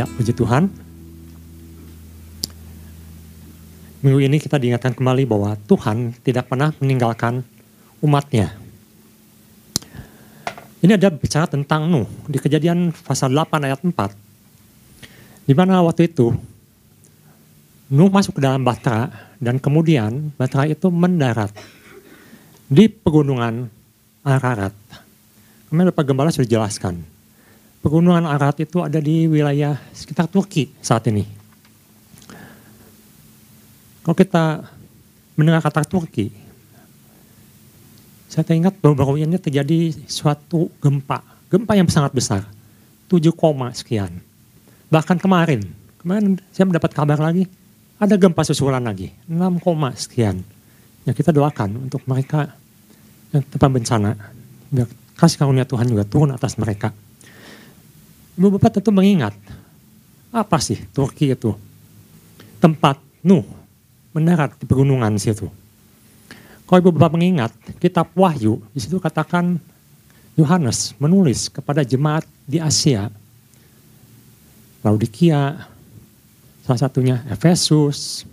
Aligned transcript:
Ya, 0.00 0.08
puji 0.08 0.32
Tuhan. 0.32 0.72
Minggu 4.00 4.16
ini 4.24 4.40
kita 4.40 4.56
diingatkan 4.56 4.96
kembali 4.96 5.28
bahwa 5.28 5.60
Tuhan 5.68 6.16
tidak 6.24 6.48
pernah 6.48 6.72
meninggalkan 6.80 7.44
umatnya. 8.00 8.56
Ini 10.80 10.96
ada 10.96 11.12
bicara 11.12 11.44
tentang 11.44 11.92
Nuh 11.92 12.08
di 12.24 12.40
kejadian 12.40 12.96
pasal 12.96 13.28
8 13.28 13.68
ayat 13.68 13.84
4. 13.84 15.44
Di 15.44 15.52
mana 15.52 15.84
waktu 15.84 16.08
itu 16.08 16.32
Nuh 17.92 18.08
masuk 18.08 18.40
ke 18.40 18.48
dalam 18.48 18.64
Batra 18.64 19.12
dan 19.36 19.60
kemudian 19.60 20.32
Batra 20.40 20.64
itu 20.64 20.88
mendarat 20.88 21.52
di 22.72 22.88
pegunungan 22.88 23.68
Ararat. 24.24 24.72
Kemarin 25.68 25.92
Bapak 25.92 26.04
Gembala 26.08 26.32
sudah 26.32 26.48
jelaskan. 26.48 27.19
Pegunungan 27.80 28.28
Ararat 28.28 28.60
itu 28.60 28.84
ada 28.84 29.00
di 29.00 29.24
wilayah 29.24 29.80
sekitar 29.96 30.28
Turki 30.28 30.68
saat 30.84 31.08
ini. 31.08 31.24
Kalau 34.04 34.12
kita 34.12 34.68
mendengar 35.32 35.64
kata 35.64 35.88
Turki, 35.88 36.28
saya 38.28 38.44
teringat 38.44 38.76
baru-baru 38.84 39.24
ini 39.24 39.40
terjadi 39.40 39.96
suatu 40.04 40.68
gempa, 40.76 41.24
gempa 41.48 41.72
yang 41.72 41.88
sangat 41.88 42.12
besar, 42.12 42.44
7, 43.08 43.32
sekian. 43.72 44.12
Bahkan 44.92 45.16
kemarin, 45.16 45.64
kemarin 46.04 46.36
saya 46.52 46.68
mendapat 46.68 46.92
kabar 46.92 47.16
lagi, 47.16 47.48
ada 47.96 48.12
gempa 48.20 48.44
susulan 48.44 48.84
lagi, 48.84 49.08
6, 49.24 49.56
sekian. 49.96 50.44
Ya 51.08 51.16
kita 51.16 51.32
doakan 51.32 51.88
untuk 51.88 52.04
mereka 52.04 52.52
yang 53.32 53.40
tempat 53.48 53.72
bencana, 53.72 54.10
kasih 55.16 55.40
karunia 55.40 55.64
Tuhan 55.64 55.88
juga 55.88 56.04
turun 56.04 56.36
atas 56.36 56.60
mereka. 56.60 56.92
Ibu 58.40 58.56
Bapak 58.56 58.80
tentu 58.80 58.88
mengingat, 58.88 59.36
apa 60.32 60.56
sih 60.64 60.80
Turki 60.96 61.36
itu? 61.36 61.52
Tempat 62.56 62.96
Nuh 63.20 63.44
mendarat 64.16 64.56
di 64.56 64.64
pegunungan 64.64 65.12
situ. 65.20 65.44
Kalau 66.64 66.78
ibu 66.80 66.94
bapak 66.94 67.18
mengingat, 67.18 67.52
kitab 67.82 68.08
Wahyu, 68.14 68.62
di 68.70 68.78
situ 68.78 68.96
katakan 69.02 69.58
Yohanes 70.38 70.94
menulis 71.02 71.50
kepada 71.50 71.82
jemaat 71.82 72.22
di 72.46 72.62
Asia, 72.62 73.10
Laodikia, 74.80 75.66
salah 76.64 76.80
satunya 76.80 77.20
Efesus, 77.28 78.24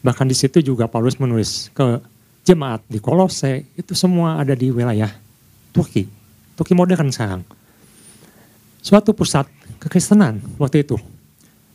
bahkan 0.00 0.24
di 0.24 0.32
situ 0.32 0.62
juga 0.62 0.88
Paulus 0.88 1.18
menulis 1.20 1.68
ke 1.74 2.00
jemaat 2.46 2.80
di 2.88 3.02
Kolose, 3.02 3.68
itu 3.76 3.92
semua 3.92 4.40
ada 4.40 4.56
di 4.56 4.72
wilayah 4.72 5.12
Turki, 5.74 6.06
Turki 6.56 6.72
modern 6.72 7.12
sekarang. 7.12 7.42
Suatu 8.80 9.12
pusat 9.12 9.46
kekristenan 9.80 10.40
waktu 10.56 10.84
itu, 10.84 10.96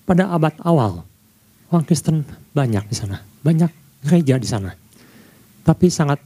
pada 0.06 0.30
abad 0.30 0.54
awal, 0.66 1.06
orang 1.70 1.86
Kristen 1.86 2.26
banyak 2.54 2.86
di 2.90 2.96
sana, 2.98 3.22
banyak 3.46 3.70
gereja 4.06 4.38
di 4.38 4.50
sana 4.50 4.86
tapi 5.66 5.90
sangat 5.90 6.22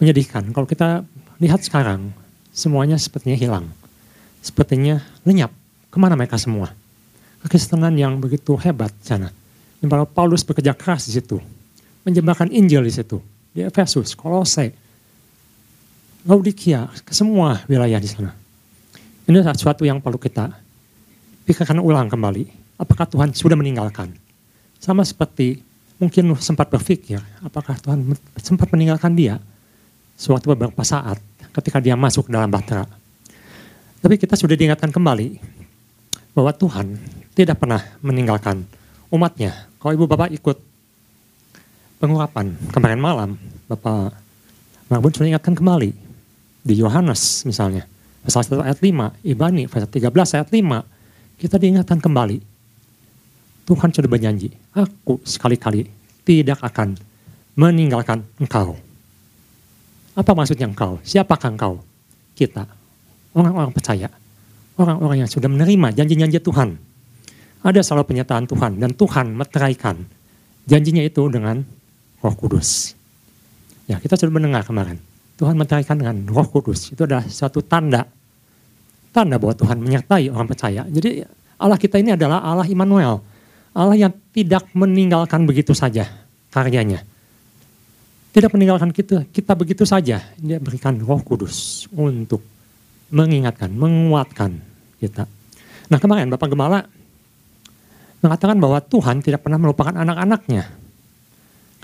menyedihkan. 0.00 0.48
Kalau 0.56 0.64
kita 0.64 1.04
lihat 1.38 1.60
sekarang, 1.60 2.08
semuanya 2.50 2.96
sepertinya 2.96 3.36
hilang. 3.36 3.68
Sepertinya 4.40 5.04
lenyap. 5.28 5.52
Ke 5.92 6.00
mana 6.00 6.16
mereka 6.16 6.40
semua? 6.40 6.72
Kekristenan 7.44 7.92
yang 8.00 8.16
begitu 8.16 8.56
hebat 8.56 8.90
di 8.96 9.06
sana. 9.06 9.28
Yang 9.84 10.08
Paulus 10.16 10.40
bekerja 10.42 10.72
keras 10.72 11.04
di 11.04 11.20
situ. 11.20 11.36
Menjembatkan 12.08 12.48
Injil 12.48 12.82
di 12.82 12.90
situ. 12.90 13.20
Di 13.52 13.60
Efesus, 13.60 14.16
Kolose, 14.16 14.72
Laodikia, 16.24 16.88
semua 17.12 17.60
wilayah 17.68 18.00
di 18.00 18.08
sana. 18.08 18.32
Ini 19.28 19.38
adalah 19.38 19.54
sesuatu 19.54 19.86
yang 19.86 20.02
perlu 20.02 20.18
kita 20.18 20.50
pikirkan 21.46 21.78
ulang 21.78 22.10
kembali. 22.10 22.48
Apakah 22.78 23.06
Tuhan 23.06 23.30
sudah 23.30 23.54
meninggalkan? 23.54 24.10
Sama 24.82 25.06
seperti 25.06 25.62
mungkin 26.02 26.34
sempat 26.42 26.66
berpikir 26.66 27.22
apakah 27.46 27.78
Tuhan 27.78 28.18
sempat 28.42 28.66
meninggalkan 28.74 29.14
dia 29.14 29.38
suatu 30.18 30.50
beberapa 30.50 30.82
saat 30.82 31.22
ketika 31.54 31.78
dia 31.78 31.94
masuk 31.94 32.26
dalam 32.26 32.50
bahtera. 32.50 32.82
Tapi 34.02 34.18
kita 34.18 34.34
sudah 34.34 34.58
diingatkan 34.58 34.90
kembali 34.90 35.38
bahwa 36.34 36.50
Tuhan 36.50 36.98
tidak 37.38 37.62
pernah 37.62 37.78
meninggalkan 38.02 38.66
umatnya. 39.14 39.70
Kalau 39.78 39.94
ibu 39.94 40.10
bapak 40.10 40.34
ikut 40.34 40.58
pengurapan 42.02 42.50
kemarin 42.74 42.98
malam, 42.98 43.30
Bapak 43.70 44.18
Marbun 44.90 45.14
sudah 45.14 45.30
ingatkan 45.30 45.54
kembali 45.54 45.94
di 46.66 46.74
Yohanes 46.82 47.46
misalnya, 47.46 47.86
pasal 48.22 48.46
1 48.46 48.66
ayat 48.66 48.78
5, 48.78 49.26
Ibani 49.26 49.66
pasal 49.66 49.90
13 49.90 50.08
ayat 50.38 50.48
5, 50.48 51.42
kita 51.42 51.56
diingatkan 51.58 51.98
kembali 51.98 52.38
Tuhan 53.62 53.94
sudah 53.94 54.10
berjanji, 54.10 54.50
aku 54.74 55.22
sekali-kali 55.22 55.86
tidak 56.26 56.58
akan 56.66 56.98
meninggalkan 57.54 58.26
engkau. 58.42 58.74
Apa 60.18 60.34
maksudnya 60.34 60.66
engkau? 60.66 60.98
Siapakah 61.06 61.54
engkau? 61.54 61.78
Kita, 62.34 62.66
orang-orang 63.38 63.70
percaya, 63.70 64.10
orang-orang 64.74 65.24
yang 65.24 65.30
sudah 65.30 65.46
menerima 65.46 65.94
janji-janji 65.94 66.42
Tuhan. 66.42 66.74
Ada 67.62 67.86
selalu 67.86 68.10
penyataan 68.10 68.50
Tuhan 68.50 68.82
dan 68.82 68.90
Tuhan 68.98 69.38
meteraikan 69.38 70.02
janjinya 70.66 71.06
itu 71.06 71.22
dengan 71.30 71.62
Roh 72.18 72.34
Kudus. 72.34 72.98
Ya, 73.86 74.02
kita 74.02 74.18
sudah 74.18 74.34
mendengar 74.34 74.66
kemarin. 74.66 74.98
Tuhan 75.36 75.56
meteraikan 75.58 75.96
dengan 75.98 76.22
Roh 76.28 76.46
Kudus. 76.46 76.92
Itu 76.92 77.08
adalah 77.08 77.26
suatu 77.26 77.64
tanda 77.64 78.04
tanda 79.12 79.36
bahwa 79.36 79.52
Tuhan 79.52 79.76
menyertai 79.78 80.32
orang 80.32 80.48
percaya. 80.48 80.88
Jadi 80.88 81.20
Allah 81.60 81.76
kita 81.76 82.00
ini 82.00 82.16
adalah 82.16 82.40
Allah 82.40 82.64
Immanuel 82.66 83.20
Allah 83.72 83.96
yang 83.96 84.12
tidak 84.32 84.68
meninggalkan 84.76 85.48
begitu 85.48 85.72
saja 85.72 86.08
karyanya. 86.52 87.04
Tidak 88.32 88.48
meninggalkan 88.48 88.92
kita, 88.96 89.28
kita 89.28 89.52
begitu 89.52 89.84
saja. 89.84 90.24
Dia 90.40 90.56
berikan 90.56 90.96
roh 91.04 91.20
kudus 91.20 91.84
untuk 91.92 92.40
mengingatkan, 93.12 93.68
menguatkan 93.68 94.56
kita. 94.96 95.28
Nah 95.92 95.98
kemarin 96.00 96.32
Bapak 96.32 96.48
Gemala 96.48 96.80
mengatakan 98.24 98.56
bahwa 98.56 98.80
Tuhan 98.80 99.20
tidak 99.20 99.44
pernah 99.44 99.60
melupakan 99.60 99.92
anak-anaknya. 99.92 100.64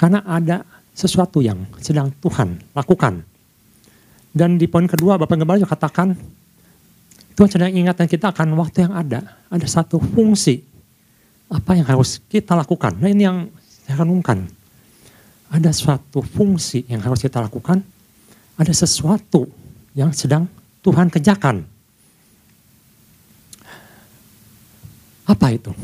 Karena 0.01 0.25
ada 0.25 0.65
sesuatu 0.97 1.45
yang 1.45 1.69
sedang 1.85 2.13
Tuhan 2.17 2.73
lakukan. 2.73 3.25
Dan 4.39 4.55
di 4.55 4.71
poin 4.71 4.87
kedua 4.87 5.19
Bapak 5.19 5.35
Gembala 5.35 5.59
juga 5.59 5.75
katakan, 5.75 6.15
Tuhan 7.35 7.51
sedang 7.51 7.75
ingatkan 7.75 8.07
kita 8.07 8.31
akan 8.31 8.55
waktu 8.55 8.87
yang 8.87 8.95
ada. 8.95 9.43
Ada 9.51 9.67
satu 9.67 9.99
fungsi 9.99 10.63
apa 11.51 11.75
yang 11.75 11.91
harus 11.91 12.23
kita 12.31 12.55
lakukan? 12.55 12.95
Nah 13.03 13.11
ini 13.11 13.27
yang 13.27 13.51
saya 13.83 14.07
renungkan. 14.07 14.47
Ada 15.51 15.75
suatu 15.75 16.23
fungsi 16.23 16.87
yang 16.87 17.03
harus 17.03 17.19
kita 17.19 17.43
lakukan. 17.43 17.83
Ada 18.55 18.71
sesuatu 18.71 19.51
yang 19.99 20.15
sedang 20.15 20.47
Tuhan 20.87 21.11
kerjakan. 21.11 21.67
Apa 25.27 25.47
itu? 25.51 25.75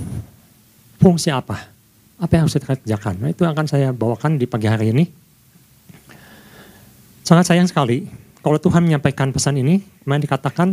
Fungsi 1.03 1.34
apa? 1.34 1.59
Apa 2.22 2.31
yang 2.38 2.47
harus 2.47 2.54
kita 2.54 2.78
kerjakan? 2.78 3.15
Nah 3.19 3.31
itu 3.34 3.42
akan 3.42 3.66
saya 3.66 3.91
bawakan 3.91 4.38
di 4.38 4.47
pagi 4.47 4.71
hari 4.71 4.94
ini. 4.94 5.04
Sangat 7.25 7.50
sayang 7.50 7.66
sekali 7.66 8.23
kalau 8.44 8.60
Tuhan 8.60 8.84
menyampaikan 8.84 9.32
pesan 9.32 9.56
ini, 9.56 9.81
kemarin 10.05 10.21
dikatakan 10.21 10.69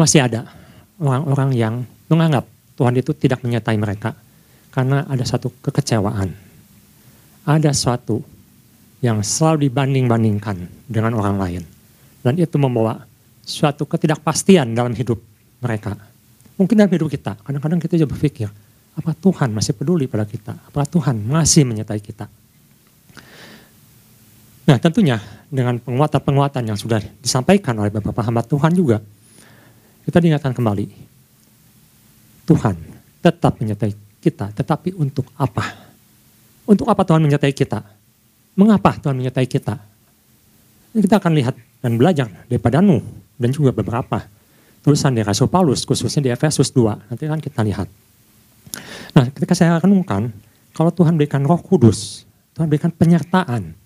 masih 0.00 0.24
ada 0.24 0.48
orang-orang 0.96 1.52
yang 1.52 1.74
menganggap 2.08 2.48
Tuhan 2.72 2.96
itu 2.96 3.12
tidak 3.12 3.44
menyertai 3.44 3.76
mereka 3.76 4.16
karena 4.72 5.04
ada 5.04 5.20
satu 5.28 5.52
kekecewaan. 5.60 6.32
Ada 7.44 7.76
sesuatu 7.76 8.24
yang 9.04 9.20
selalu 9.20 9.68
dibanding-bandingkan 9.68 10.88
dengan 10.88 11.12
orang 11.20 11.36
lain. 11.36 11.62
Dan 12.24 12.40
itu 12.40 12.56
membawa 12.56 13.04
suatu 13.44 13.84
ketidakpastian 13.84 14.72
dalam 14.72 14.96
hidup 14.96 15.20
mereka. 15.60 15.98
Mungkin 16.56 16.80
dalam 16.80 16.92
hidup 16.96 17.12
kita, 17.12 17.36
kadang-kadang 17.44 17.76
kita 17.82 18.00
juga 18.00 18.16
berpikir, 18.16 18.48
apa 18.96 19.12
Tuhan 19.18 19.52
masih 19.52 19.76
peduli 19.76 20.08
pada 20.08 20.24
kita? 20.24 20.56
Apa 20.70 20.88
Tuhan 20.88 21.18
masih 21.28 21.68
menyertai 21.68 22.00
kita? 22.00 22.30
Nah 24.62 24.78
tentunya 24.78 25.18
dengan 25.50 25.76
penguatan-penguatan 25.82 26.62
yang 26.70 26.78
sudah 26.78 27.02
disampaikan 27.18 27.74
oleh 27.82 27.90
beberapa 27.90 28.22
hamba 28.22 28.46
Tuhan 28.46 28.70
juga, 28.72 29.02
kita 30.06 30.18
diingatkan 30.22 30.54
kembali 30.54 30.86
Tuhan 32.46 32.74
tetap 33.22 33.58
menyertai 33.58 33.92
kita, 34.22 34.54
tetapi 34.54 34.94
untuk 34.94 35.26
apa? 35.34 35.66
Untuk 36.66 36.86
apa 36.86 37.02
Tuhan 37.02 37.22
menyertai 37.22 37.50
kita? 37.50 37.82
Mengapa 38.54 38.98
Tuhan 39.02 39.18
menyertai 39.18 39.46
kita? 39.50 39.74
Kita 40.92 41.16
akan 41.18 41.32
lihat 41.34 41.54
dan 41.82 41.98
belajar 41.98 42.28
daripada 42.46 42.78
Nuh 42.78 43.02
dan 43.34 43.50
juga 43.50 43.74
beberapa 43.74 44.22
tulisan 44.86 45.14
dari 45.14 45.26
Rasul 45.26 45.50
Paulus, 45.50 45.82
khususnya 45.82 46.22
di 46.22 46.30
Efesus 46.30 46.70
2. 46.70 47.10
Nanti 47.10 47.24
kan 47.26 47.40
kita 47.42 47.66
lihat. 47.66 47.88
Nah, 49.16 49.26
ketika 49.34 49.58
saya 49.58 49.78
renungkan, 49.82 50.30
kalau 50.70 50.94
Tuhan 50.94 51.18
berikan 51.18 51.42
roh 51.42 51.58
kudus, 51.58 52.28
Tuhan 52.54 52.70
berikan 52.70 52.92
penyertaan 52.92 53.81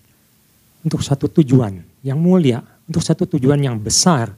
untuk 0.85 1.01
satu 1.01 1.29
tujuan 1.41 1.81
yang 2.03 2.19
mulia, 2.19 2.61
untuk 2.85 3.01
satu 3.01 3.25
tujuan 3.37 3.57
yang 3.61 3.77
besar, 3.77 4.31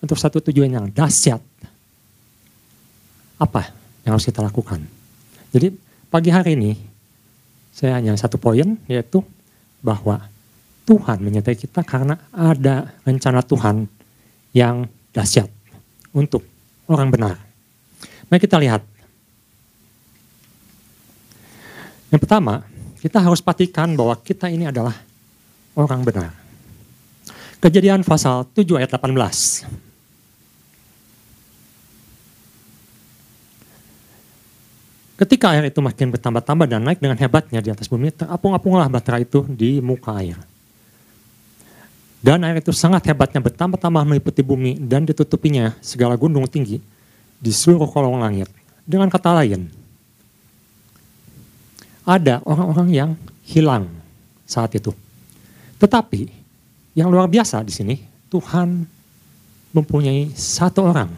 untuk 0.00 0.16
satu 0.16 0.40
tujuan 0.50 0.70
yang 0.70 0.86
dahsyat, 0.90 1.40
apa 3.40 3.72
yang 4.04 4.16
harus 4.16 4.28
kita 4.28 4.44
lakukan. 4.44 4.84
Jadi 5.50 5.72
pagi 6.08 6.30
hari 6.30 6.54
ini 6.56 6.72
saya 7.72 7.96
hanya 7.96 8.12
satu 8.16 8.36
poin 8.36 8.76
yaitu 8.86 9.24
bahwa 9.80 10.20
Tuhan 10.84 11.22
menyertai 11.22 11.56
kita 11.56 11.86
karena 11.86 12.18
ada 12.34 12.92
rencana 13.06 13.40
Tuhan 13.40 13.86
yang 14.52 14.84
dahsyat 15.14 15.46
untuk 16.10 16.42
orang 16.90 17.08
benar. 17.08 17.36
Mari 18.26 18.40
kita 18.42 18.58
lihat. 18.58 18.82
Yang 22.10 22.20
pertama, 22.26 22.66
kita 22.98 23.22
harus 23.22 23.38
pastikan 23.38 23.94
bahwa 23.94 24.18
kita 24.18 24.50
ini 24.50 24.66
adalah 24.66 24.94
orang 25.76 26.02
benar. 26.02 26.30
Kejadian 27.60 28.00
pasal 28.00 28.48
7 28.56 28.80
ayat 28.80 28.96
18. 28.96 29.90
Ketika 35.20 35.52
air 35.52 35.68
itu 35.68 35.84
makin 35.84 36.08
bertambah-tambah 36.16 36.64
dan 36.64 36.80
naik 36.80 36.96
dengan 36.96 37.20
hebatnya 37.20 37.60
di 37.60 37.68
atas 37.68 37.92
bumi, 37.92 38.08
terapung-apunglah 38.08 38.88
batra 38.88 39.20
itu 39.20 39.44
di 39.44 39.76
muka 39.84 40.16
air. 40.16 40.40
Dan 42.24 42.40
air 42.40 42.64
itu 42.64 42.72
sangat 42.72 43.04
hebatnya 43.12 43.44
bertambah-tambah 43.44 44.00
meliputi 44.08 44.40
bumi 44.40 44.80
dan 44.80 45.04
ditutupinya 45.04 45.76
segala 45.84 46.16
gunung 46.16 46.48
tinggi 46.48 46.80
di 47.36 47.52
seluruh 47.52 47.84
kolong 47.92 48.16
langit. 48.16 48.48
Dengan 48.88 49.12
kata 49.12 49.44
lain, 49.44 49.68
ada 52.08 52.40
orang-orang 52.48 52.88
yang 52.88 53.10
hilang 53.44 53.92
saat 54.48 54.72
itu. 54.72 54.96
Tetapi 55.80 56.28
yang 56.94 57.08
luar 57.08 57.26
biasa 57.26 57.64
di 57.64 57.72
sini, 57.72 57.96
Tuhan 58.28 58.84
mempunyai 59.72 60.30
satu 60.36 60.86
orang 60.86 61.10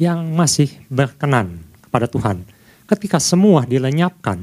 yang 0.00 0.32
masih 0.32 0.72
berkenan 0.88 1.60
kepada 1.84 2.08
Tuhan 2.08 2.42
ketika 2.88 3.20
semua 3.20 3.68
dilenyapkan, 3.68 4.40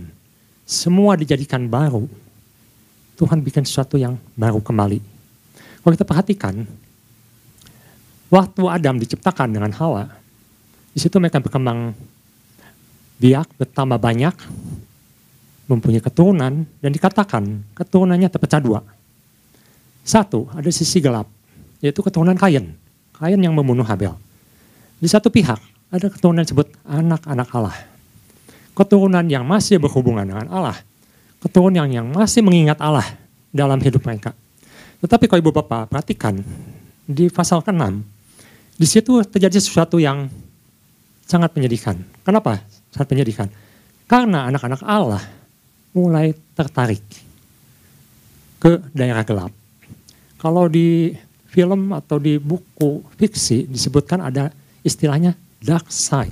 semua 0.63 1.17
dijadikan 1.17 1.65
baru, 1.65 2.05
Tuhan 3.17 3.41
bikin 3.43 3.65
sesuatu 3.65 3.99
yang 3.99 4.15
baru 4.33 4.61
kembali. 4.61 4.99
Kalau 5.81 5.93
kita 5.93 6.07
perhatikan, 6.07 6.65
waktu 8.29 8.63
Adam 8.69 8.95
diciptakan 9.01 9.49
dengan 9.53 9.73
Hawa, 9.75 10.07
di 10.93 10.99
situ 11.01 11.17
mereka 11.21 11.41
berkembang 11.41 11.93
biak, 13.19 13.47
bertambah 13.59 13.99
banyak, 13.99 14.35
mempunyai 15.69 16.01
keturunan, 16.01 16.65
dan 16.65 16.91
dikatakan 16.91 17.43
keturunannya 17.77 18.29
terpecah 18.31 18.61
dua. 18.63 18.81
Satu, 20.03 20.49
ada 20.55 20.69
sisi 20.73 20.99
gelap, 21.03 21.29
yaitu 21.83 22.01
keturunan 22.01 22.35
Kain. 22.37 22.73
Kain 23.13 23.39
yang 23.39 23.53
membunuh 23.53 23.85
Habel. 23.85 24.15
Di 24.99 25.07
satu 25.07 25.31
pihak, 25.31 25.59
ada 25.91 26.07
keturunan 26.07 26.43
disebut 26.43 26.71
anak-anak 26.87 27.49
Allah 27.55 27.77
keturunan 28.79 29.27
yang 29.27 29.43
masih 29.43 29.75
berhubungan 29.75 30.23
dengan 30.23 30.47
Allah, 30.47 30.79
keturunan 31.43 31.83
yang 31.91 32.07
masih 32.07 32.39
mengingat 32.39 32.79
Allah 32.79 33.03
dalam 33.51 33.75
hidup 33.83 34.07
mereka. 34.07 34.31
Tetapi 35.03 35.27
kalau 35.27 35.43
ibu 35.43 35.51
bapak 35.51 35.91
perhatikan 35.91 36.39
di 37.03 37.27
pasal 37.27 37.59
ke-6, 37.59 37.83
di 38.79 38.87
situ 38.87 39.19
terjadi 39.27 39.59
sesuatu 39.59 39.99
yang 39.99 40.31
sangat 41.27 41.51
menyedihkan. 41.59 41.99
Kenapa 42.23 42.63
sangat 42.95 43.11
menyedihkan? 43.11 43.47
Karena 44.07 44.47
anak-anak 44.47 44.79
Allah 44.87 45.23
mulai 45.91 46.31
tertarik 46.55 47.03
ke 48.63 48.79
daerah 48.95 49.27
gelap. 49.27 49.51
Kalau 50.39 50.71
di 50.71 51.11
film 51.51 51.91
atau 51.91 52.15
di 52.15 52.39
buku 52.39 53.03
fiksi 53.19 53.67
disebutkan 53.67 54.23
ada 54.23 54.55
istilahnya 54.87 55.35
dark 55.59 55.91
side, 55.91 56.31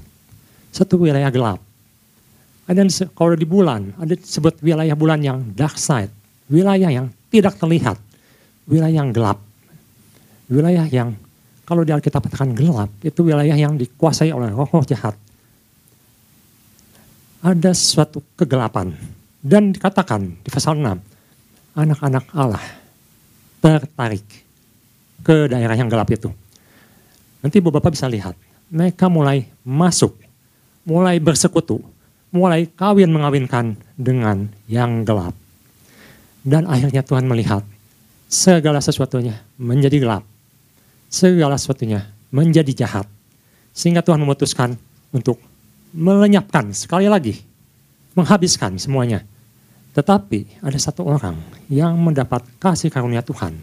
satu 0.72 0.96
wilayah 0.96 1.28
gelap. 1.28 1.60
Ada 2.68 2.88
yang 2.88 2.92
kalau 3.12 3.36
di 3.36 3.44
bulan, 3.44 3.92
ada 4.00 4.16
disebut 4.16 4.64
wilayah 4.64 4.96
bulan 4.96 5.20
yang 5.20 5.44
dark 5.52 5.76
side, 5.76 6.08
wilayah 6.48 6.88
yang 6.88 7.12
tidak 7.28 7.60
terlihat, 7.60 8.00
wilayah 8.64 9.04
yang 9.04 9.12
gelap, 9.12 9.44
wilayah 10.48 10.88
yang 10.88 11.12
kalau 11.68 11.84
di 11.84 11.92
Alkitab 11.92 12.24
katakan 12.24 12.56
gelap, 12.56 12.88
itu 13.04 13.28
wilayah 13.28 13.60
yang 13.60 13.76
dikuasai 13.76 14.32
oleh 14.32 14.56
roh-roh 14.56 14.88
jahat. 14.88 15.20
Ada 17.44 17.76
suatu 17.76 18.24
kegelapan. 18.40 18.96
Dan 19.44 19.76
dikatakan 19.76 20.40
di 20.44 20.48
pasal 20.48 20.80
6, 20.80 20.96
anak-anak 21.76 22.24
Allah 22.32 22.77
tertarik 23.68 24.24
ke 25.28 25.52
daerah 25.52 25.76
yang 25.76 25.92
gelap 25.92 26.08
itu. 26.08 26.32
Nanti 27.44 27.60
bapak 27.60 27.92
bisa 27.92 28.08
lihat, 28.08 28.34
mereka 28.72 29.12
mulai 29.12 29.48
masuk, 29.68 30.16
mulai 30.88 31.20
bersekutu, 31.20 31.84
mulai 32.32 32.68
kawin 32.68 33.12
mengawinkan 33.12 33.76
dengan 34.00 34.48
yang 34.72 35.04
gelap. 35.04 35.36
Dan 36.48 36.64
akhirnya 36.64 37.04
Tuhan 37.04 37.28
melihat 37.28 37.64
segala 38.32 38.80
sesuatunya 38.80 39.44
menjadi 39.60 40.00
gelap. 40.00 40.24
Segala 41.12 41.60
sesuatunya 41.60 42.08
menjadi 42.32 42.72
jahat. 42.88 43.08
Sehingga 43.76 44.00
Tuhan 44.00 44.24
memutuskan 44.24 44.80
untuk 45.12 45.40
melenyapkan 45.92 46.72
sekali 46.72 47.12
lagi. 47.12 47.44
Menghabiskan 48.16 48.80
semuanya. 48.80 49.24
Tetapi 49.98 50.62
ada 50.62 50.78
satu 50.78 51.02
orang 51.10 51.34
yang 51.74 51.98
mendapat 51.98 52.46
kasih 52.62 52.94
karunia 52.94 53.26
Tuhan. 53.26 53.58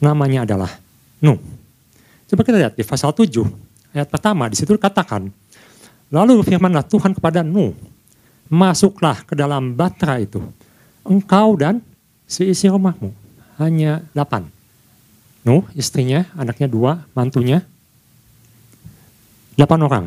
Namanya 0.00 0.48
adalah 0.48 0.72
Nuh. 1.20 1.36
Coba 2.24 2.40
kita 2.40 2.56
lihat 2.56 2.72
di 2.72 2.84
pasal 2.88 3.12
7 3.12 3.28
ayat 3.92 4.08
pertama 4.08 4.48
di 4.48 4.56
situ 4.56 4.72
dikatakan 4.72 5.28
Lalu 6.08 6.40
firmanlah 6.40 6.88
Tuhan 6.88 7.12
kepada 7.12 7.44
Nuh, 7.44 7.76
masuklah 8.48 9.20
ke 9.28 9.36
dalam 9.36 9.76
batra 9.76 10.16
itu. 10.16 10.40
Engkau 11.04 11.52
dan 11.60 11.84
seisi 12.24 12.64
rumahmu. 12.68 13.12
Hanya 13.60 14.00
delapan. 14.16 14.48
Nuh, 15.44 15.68
istrinya, 15.76 16.24
anaknya 16.32 16.64
dua, 16.64 17.04
mantunya. 17.12 17.60
Delapan 19.52 19.80
orang 19.84 20.06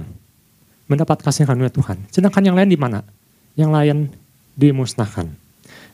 mendapat 0.89 1.21
kasih 1.21 1.45
karunia 1.45 1.69
Tuhan. 1.69 2.01
Sedangkan 2.09 2.49
yang 2.49 2.57
lain 2.57 2.71
di 2.71 2.79
mana? 2.79 3.05
Yang 3.53 3.69
lain 3.69 3.97
dimusnahkan. 4.57 5.40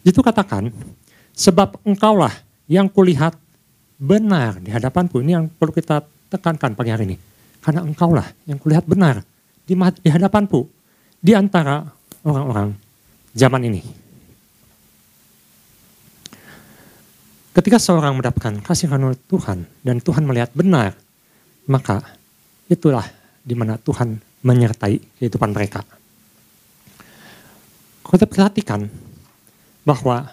Itu 0.08 0.24
katakan, 0.24 0.72
sebab 1.36 1.84
engkaulah 1.84 2.32
yang 2.72 2.88
kulihat 2.88 3.36
benar 4.00 4.56
di 4.64 4.72
hadapanku. 4.72 5.20
Ini 5.20 5.36
yang 5.36 5.46
perlu 5.52 5.76
kita 5.76 6.00
tekankan 6.32 6.80
pagi 6.80 6.96
hari 6.96 7.12
ini. 7.12 7.18
Karena 7.60 7.84
engkaulah 7.84 8.24
yang 8.48 8.56
kulihat 8.56 8.88
benar 8.88 9.20
di, 9.68 9.76
di 9.76 10.08
hadapanku 10.08 10.64
di 11.20 11.36
antara 11.36 11.84
orang-orang 12.24 12.72
zaman 13.36 13.68
ini. 13.68 13.82
Ketika 17.52 17.82
seorang 17.82 18.16
mendapatkan 18.16 18.64
kasih 18.64 18.88
karunia 18.88 19.18
Tuhan 19.28 19.68
dan 19.84 19.98
Tuhan 20.00 20.24
melihat 20.24 20.54
benar, 20.56 20.96
maka 21.68 22.00
itulah 22.70 23.04
di 23.44 23.58
mana 23.58 23.76
Tuhan 23.82 24.22
menyertai 24.46 25.20
kehidupan 25.20 25.52
mereka. 25.52 25.82
Kalau 28.06 28.14
kita 28.14 28.30
perhatikan 28.30 28.88
bahwa 29.88 30.28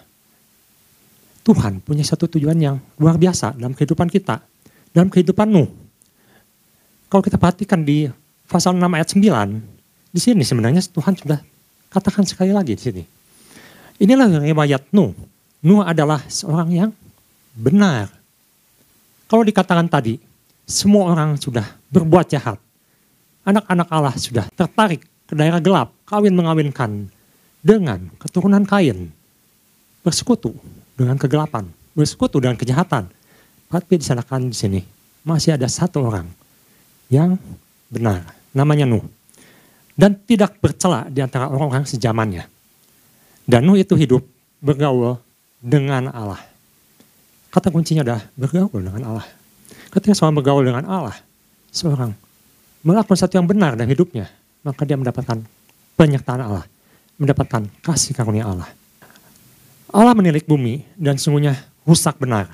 Tuhan 1.47 1.79
punya 1.79 2.03
satu 2.03 2.27
tujuan 2.27 2.59
yang 2.59 2.75
luar 2.99 3.15
biasa 3.15 3.55
dalam 3.55 3.71
kehidupan 3.71 4.11
kita, 4.11 4.43
dalam 4.91 5.07
kehidupanmu. 5.07 5.63
Kalau 7.07 7.23
kita 7.23 7.39
perhatikan 7.39 7.87
di 7.87 8.11
pasal 8.51 8.75
6 8.75 8.83
ayat 8.83 9.07
9, 9.15 10.11
di 10.11 10.19
sini 10.19 10.43
sebenarnya 10.43 10.83
Tuhan 10.91 11.15
sudah 11.15 11.39
katakan 11.87 12.27
sekali 12.27 12.51
lagi 12.51 12.75
di 12.75 12.81
sini. 12.81 13.03
Inilah 14.03 14.43
riwayat 14.43 14.91
Nuh. 14.91 15.15
Nuh 15.63 15.85
adalah 15.85 16.19
seorang 16.27 16.69
yang 16.75 16.91
benar. 17.55 18.11
Kalau 19.31 19.47
dikatakan 19.47 19.87
tadi, 19.87 20.19
semua 20.67 21.13
orang 21.13 21.39
sudah 21.39 21.63
berbuat 21.93 22.27
jahat. 22.27 22.59
Anak-anak 23.45 23.87
Allah 23.87 24.13
sudah 24.17 24.49
tertarik 24.57 25.05
ke 25.29 25.33
daerah 25.37 25.61
gelap, 25.61 25.93
kawin 26.09 26.33
mengawinkan 26.33 27.07
dengan 27.61 28.09
keturunan 28.17 28.65
Kain. 28.65 29.13
Bersekutu 30.05 30.53
dengan 30.93 31.17
kegelapan, 31.17 31.65
bersekutu 31.97 32.37
dengan 32.37 32.53
kejahatan. 32.53 33.09
Tapi 33.65 33.97
disanakan 33.97 34.53
di 34.53 34.55
sini 34.55 34.81
masih 35.25 35.57
ada 35.57 35.65
satu 35.65 36.05
orang 36.05 36.29
yang 37.09 37.41
benar, 37.89 38.21
namanya 38.53 38.85
Nuh. 38.85 39.01
Dan 39.97 40.13
tidak 40.21 40.61
bercela 40.61 41.09
di 41.09 41.25
antara 41.25 41.49
orang-orang 41.49 41.89
sejamannya. 41.89 42.45
Dan 43.49 43.65
Nuh 43.65 43.81
itu 43.81 43.97
hidup 43.97 44.21
bergaul 44.61 45.17
dengan 45.57 46.13
Allah. 46.13 46.41
Kata 47.49 47.73
kuncinya 47.73 48.05
adalah 48.05 48.21
bergaul 48.37 48.85
dengan 48.85 49.03
Allah. 49.09 49.25
Ketika 49.89 50.13
seorang 50.13 50.37
bergaul 50.37 50.61
dengan 50.61 50.85
Allah, 50.85 51.17
seorang 51.73 52.13
melakukan 52.85 53.17
sesuatu 53.17 53.41
yang 53.41 53.49
benar 53.49 53.73
dalam 53.73 53.89
hidupnya, 53.89 54.29
maka 54.61 54.85
dia 54.85 54.99
mendapatkan 54.99 55.41
penyertaan 55.97 56.41
Allah, 56.43 56.65
mendapatkan 57.17 57.65
kasih 57.81 58.13
karunia 58.13 58.45
Allah. 58.45 58.69
Allah 59.95 60.11
menilik 60.11 60.43
bumi 60.43 60.83
dan 60.99 61.15
sungguhnya 61.15 61.55
rusak 61.87 62.19
benar. 62.19 62.51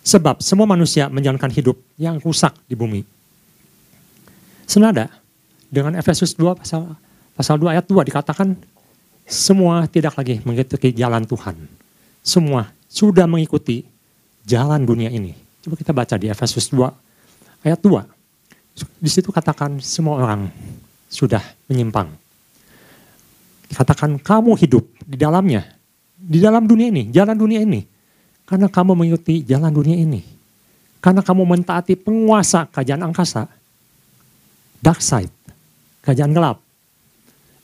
Sebab 0.00 0.40
semua 0.40 0.64
manusia 0.64 1.12
menjalankan 1.12 1.52
hidup 1.52 1.76
yang 2.00 2.16
rusak 2.24 2.56
di 2.64 2.72
bumi 2.72 3.04
senada 4.70 5.10
dengan 5.66 5.98
Efesus 5.98 6.38
2 6.38 6.54
pasal 6.54 6.94
pasal 7.34 7.58
2 7.58 7.74
ayat 7.74 7.86
2 7.90 8.06
dikatakan 8.06 8.54
semua 9.26 9.90
tidak 9.90 10.14
lagi 10.14 10.38
mengikuti 10.46 10.94
jalan 10.94 11.26
Tuhan. 11.26 11.58
Semua 12.22 12.70
sudah 12.86 13.26
mengikuti 13.26 13.82
jalan 14.46 14.86
dunia 14.86 15.10
ini. 15.10 15.34
Coba 15.66 15.74
kita 15.74 15.90
baca 15.90 16.14
di 16.14 16.30
Efesus 16.30 16.70
2 16.70 16.86
ayat 17.66 17.82
2. 17.82 18.06
Di 19.02 19.10
situ 19.10 19.34
katakan 19.34 19.82
semua 19.82 20.22
orang 20.22 20.46
sudah 21.10 21.42
menyimpang. 21.66 22.14
Dikatakan 23.74 24.22
kamu 24.22 24.54
hidup 24.54 24.86
di 25.02 25.18
dalamnya. 25.18 25.66
Di 26.20 26.38
dalam 26.38 26.68
dunia 26.68 26.92
ini, 26.92 27.08
jalan 27.08 27.36
dunia 27.36 27.64
ini. 27.64 27.80
Karena 28.44 28.68
kamu 28.68 28.92
mengikuti 28.92 29.40
jalan 29.46 29.72
dunia 29.72 29.96
ini. 29.96 30.20
Karena 31.00 31.24
kamu 31.24 31.48
mentaati 31.48 31.96
penguasa 31.96 32.68
kerajaan 32.68 33.08
angkasa. 33.08 33.48
Dark 34.84 35.00
side, 35.00 35.32
kerajaan 36.04 36.32
gelap 36.36 36.60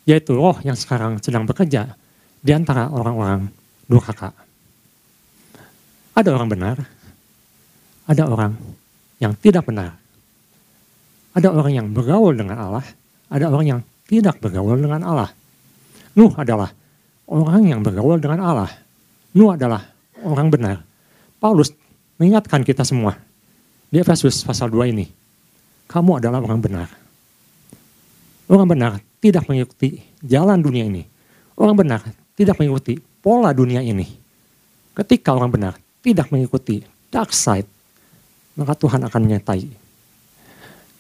yaitu 0.07 0.39
roh 0.39 0.55
yang 0.63 0.79
sekarang 0.79 1.19
sedang 1.19 1.45
bekerja 1.45 1.99
di 2.39 2.55
antara 2.55 2.87
orang-orang 2.89 3.51
durhaka. 3.91 4.31
Ada 6.15 6.31
orang 6.33 6.49
benar, 6.49 6.77
ada 8.07 8.23
orang 8.25 8.55
yang 9.19 9.35
tidak 9.37 9.67
benar. 9.67 9.99
Ada 11.37 11.53
orang 11.53 11.73
yang 11.75 11.87
bergaul 11.93 12.33
dengan 12.33 12.57
Allah, 12.57 12.87
ada 13.29 13.53
orang 13.53 13.67
yang 13.67 13.81
tidak 14.09 14.41
bergaul 14.41 14.79
dengan 14.79 15.05
Allah. 15.05 15.29
Nuh 16.17 16.33
adalah 16.33 16.73
orang 17.27 17.63
yang 17.67 17.81
bergaul 17.83 18.19
dengan 18.23 18.41
Allah. 18.43 18.71
Nuh 19.35 19.53
adalah 19.53 19.83
orang 20.23 20.49
benar. 20.49 20.77
Paulus 21.37 21.75
mengingatkan 22.17 22.65
kita 22.65 22.87
semua 22.87 23.19
di 23.91 24.01
Efesus 24.01 24.41
pasal 24.47 24.73
2 24.73 24.95
ini. 24.95 25.07
Kamu 25.87 26.19
adalah 26.19 26.43
orang 26.43 26.59
benar. 26.59 26.89
Orang 28.47 28.67
benar 28.71 28.99
tidak 29.19 29.47
mengikuti 29.51 30.03
jalan 30.23 30.59
dunia 30.63 30.87
ini. 30.87 31.03
Orang 31.59 31.77
benar 31.79 32.03
tidak 32.39 32.59
mengikuti 32.59 32.99
pola 32.99 33.51
dunia 33.51 33.83
ini. 33.83 34.07
Ketika 34.97 35.35
orang 35.35 35.51
benar 35.53 35.75
tidak 36.01 36.31
mengikuti 36.31 36.81
dark 37.11 37.35
side, 37.35 37.69
maka 38.57 38.73
Tuhan 38.79 39.03
akan 39.05 39.21
menyertai. 39.21 39.67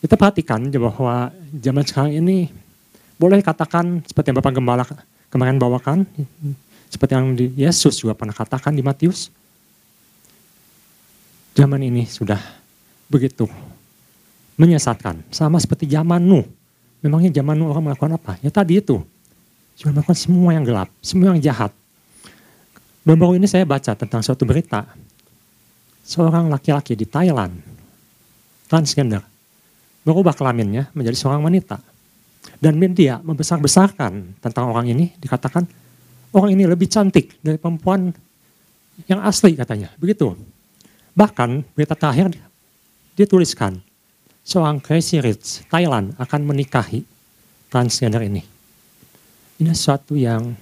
Kita 0.02 0.14
perhatikan 0.14 0.68
bahwa 0.68 1.32
zaman 1.56 1.84
sekarang 1.86 2.12
ini 2.20 2.52
boleh 3.16 3.40
katakan 3.40 4.04
seperti 4.04 4.30
yang 4.30 4.38
Bapak 4.38 4.52
Gembala 4.60 4.84
kemarin 5.36 5.60
bawakan, 5.60 6.08
seperti 6.88 7.12
yang 7.12 7.36
Yesus 7.36 8.00
juga 8.00 8.16
pernah 8.16 8.32
katakan 8.32 8.72
di 8.72 8.80
Matius. 8.80 9.28
Zaman 11.52 11.84
ini 11.84 12.08
sudah 12.08 12.40
begitu 13.12 13.44
menyesatkan, 14.56 15.20
sama 15.28 15.60
seperti 15.60 15.84
zaman 15.84 16.24
Nuh 16.24 16.48
Memangnya 17.04 17.30
zaman 17.38 17.60
orang 17.62 17.86
melakukan 17.86 18.18
apa? 18.18 18.34
Ya 18.42 18.50
tadi 18.50 18.80
itu. 18.80 18.98
Cuma 19.78 19.94
melakukan 19.94 20.18
semua 20.18 20.50
yang 20.56 20.64
gelap, 20.66 20.88
semua 21.04 21.30
yang 21.30 21.38
jahat. 21.38 21.70
Baru-baru 23.06 23.38
ini 23.38 23.46
saya 23.46 23.62
baca 23.62 23.92
tentang 23.94 24.26
suatu 24.26 24.42
berita. 24.42 24.88
Seorang 26.02 26.50
laki-laki 26.50 26.98
di 26.98 27.06
Thailand, 27.06 27.62
transgender, 28.66 29.22
berubah 30.02 30.34
kelaminnya 30.34 30.90
menjadi 30.98 31.14
seorang 31.14 31.46
wanita. 31.46 31.78
Dan 32.56 32.80
media 32.80 33.20
membesar-besarkan 33.20 34.40
tentang 34.40 34.64
orang 34.72 34.88
ini, 34.88 35.12
dikatakan 35.20 35.66
orang 36.32 36.56
ini 36.56 36.64
lebih 36.64 36.88
cantik 36.88 37.36
dari 37.44 37.60
perempuan 37.60 38.10
yang 39.04 39.20
asli 39.20 39.52
katanya. 39.52 39.92
Begitu. 40.00 40.32
Bahkan 41.16 41.76
berita 41.76 41.96
terakhir 41.96 42.32
dia 43.16 43.26
tuliskan, 43.28 43.80
seorang 44.44 44.80
crazy 44.80 45.20
rich 45.20 45.64
Thailand 45.72 46.12
akan 46.20 46.40
menikahi 46.44 47.04
transgender 47.72 48.24
ini. 48.24 48.44
Ini 49.56 49.72
sesuatu 49.72 50.12
yang 50.12 50.52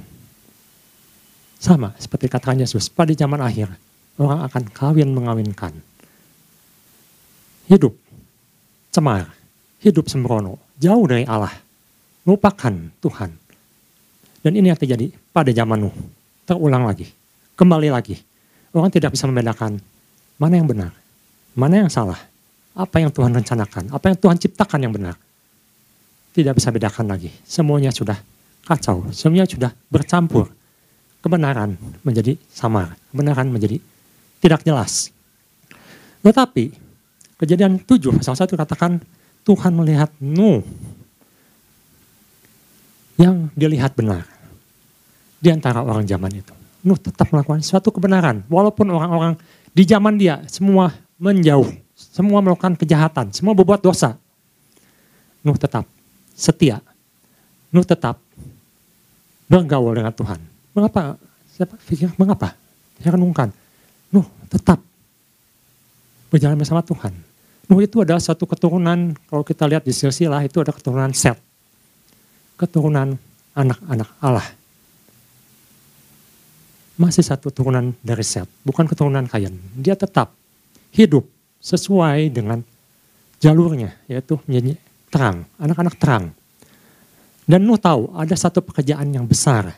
sama 1.58 1.90
seperti 1.98 2.30
kata 2.30 2.54
Yesus 2.54 2.86
pada 2.86 3.10
zaman 3.10 3.42
akhir 3.42 3.72
orang 4.18 4.46
akan 4.46 4.62
kawin 4.70 5.10
mengawinkan. 5.10 5.74
Hidup 7.66 7.96
cemar, 8.94 9.34
hidup 9.82 10.06
sembrono, 10.06 10.60
jauh 10.78 11.02
dari 11.10 11.26
Allah, 11.26 11.50
melupakan 12.24 12.72
Tuhan. 13.00 13.30
Dan 14.44 14.52
ini 14.56 14.68
yang 14.68 14.80
terjadi 14.80 15.08
pada 15.32 15.48
zaman 15.52 15.88
Nuh. 15.88 15.96
Terulang 16.44 16.84
lagi, 16.84 17.08
kembali 17.56 17.88
lagi. 17.88 18.20
Orang 18.76 18.92
tidak 18.92 19.16
bisa 19.16 19.24
membedakan 19.24 19.80
mana 20.36 20.60
yang 20.60 20.68
benar, 20.68 20.92
mana 21.56 21.86
yang 21.86 21.88
salah, 21.88 22.20
apa 22.76 23.00
yang 23.00 23.08
Tuhan 23.08 23.32
rencanakan, 23.32 23.88
apa 23.94 24.12
yang 24.12 24.18
Tuhan 24.20 24.36
ciptakan 24.36 24.80
yang 24.84 24.92
benar. 24.92 25.16
Tidak 26.34 26.52
bisa 26.52 26.68
bedakan 26.74 27.08
lagi. 27.08 27.32
Semuanya 27.46 27.94
sudah 27.94 28.18
kacau, 28.66 29.08
semuanya 29.14 29.48
sudah 29.48 29.70
bercampur. 29.88 30.50
Kebenaran 31.24 31.80
menjadi 32.04 32.36
samar, 32.52 32.92
kebenaran 33.08 33.48
menjadi 33.48 33.80
tidak 34.44 34.60
jelas. 34.60 35.08
Tetapi 36.20 36.76
kejadian 37.40 37.80
7 37.80 38.20
pasal 38.20 38.36
1 38.36 38.52
katakan 38.52 39.00
Tuhan 39.40 39.72
melihat 39.72 40.12
Nuh 40.20 40.60
yang 43.20 43.48
dilihat 43.54 43.94
benar 43.94 44.26
di 45.38 45.48
antara 45.52 45.84
orang 45.84 46.02
zaman 46.06 46.32
itu. 46.34 46.54
Nuh 46.84 47.00
tetap 47.00 47.32
melakukan 47.32 47.64
suatu 47.64 47.88
kebenaran 47.94 48.44
walaupun 48.50 48.90
orang-orang 48.92 49.34
di 49.72 49.82
zaman 49.88 50.20
dia 50.20 50.44
semua 50.50 50.92
menjauh 51.16 51.84
semua 51.94 52.42
melakukan 52.42 52.74
kejahatan, 52.74 53.30
semua 53.30 53.54
berbuat 53.54 53.78
dosa. 53.78 54.18
Nuh 55.46 55.54
tetap 55.54 55.86
setia. 56.34 56.82
Nuh 57.70 57.86
tetap 57.86 58.18
bergaul 59.46 59.94
dengan 59.94 60.10
Tuhan. 60.10 60.42
Mengapa? 60.74 61.14
Siapa 61.54 61.78
pikir 61.86 62.10
mengapa? 62.18 62.58
Saya 62.98 63.14
renungkan. 63.14 63.54
Nuh 64.10 64.26
tetap 64.50 64.82
berjalan 66.34 66.58
bersama 66.58 66.82
Tuhan. 66.82 67.14
Nuh 67.70 67.80
itu 67.80 68.02
adalah 68.02 68.20
satu 68.20 68.44
keturunan, 68.44 69.14
kalau 69.30 69.46
kita 69.46 69.64
lihat 69.70 69.86
di 69.86 69.94
silsilah 69.94 70.42
itu 70.42 70.58
ada 70.60 70.74
keturunan 70.74 71.14
Set. 71.14 71.38
Keturunan 72.64 73.20
anak-anak 73.52 74.08
Allah. 74.24 74.48
Masih 76.96 77.20
satu 77.20 77.52
turunan 77.52 77.92
dari 78.00 78.24
Set, 78.24 78.48
bukan 78.64 78.88
keturunan 78.88 79.28
Kain. 79.28 79.52
Dia 79.76 79.92
tetap 79.92 80.32
hidup 80.96 81.28
sesuai 81.60 82.32
dengan 82.32 82.64
jalurnya, 83.36 83.92
yaitu 84.08 84.40
menjadi 84.48 84.80
terang, 85.12 85.44
anak-anak 85.60 85.94
terang. 86.00 86.24
Dan 87.44 87.68
Nuh 87.68 87.76
tahu 87.76 88.16
ada 88.16 88.32
satu 88.32 88.64
pekerjaan 88.64 89.12
yang 89.12 89.28
besar 89.28 89.76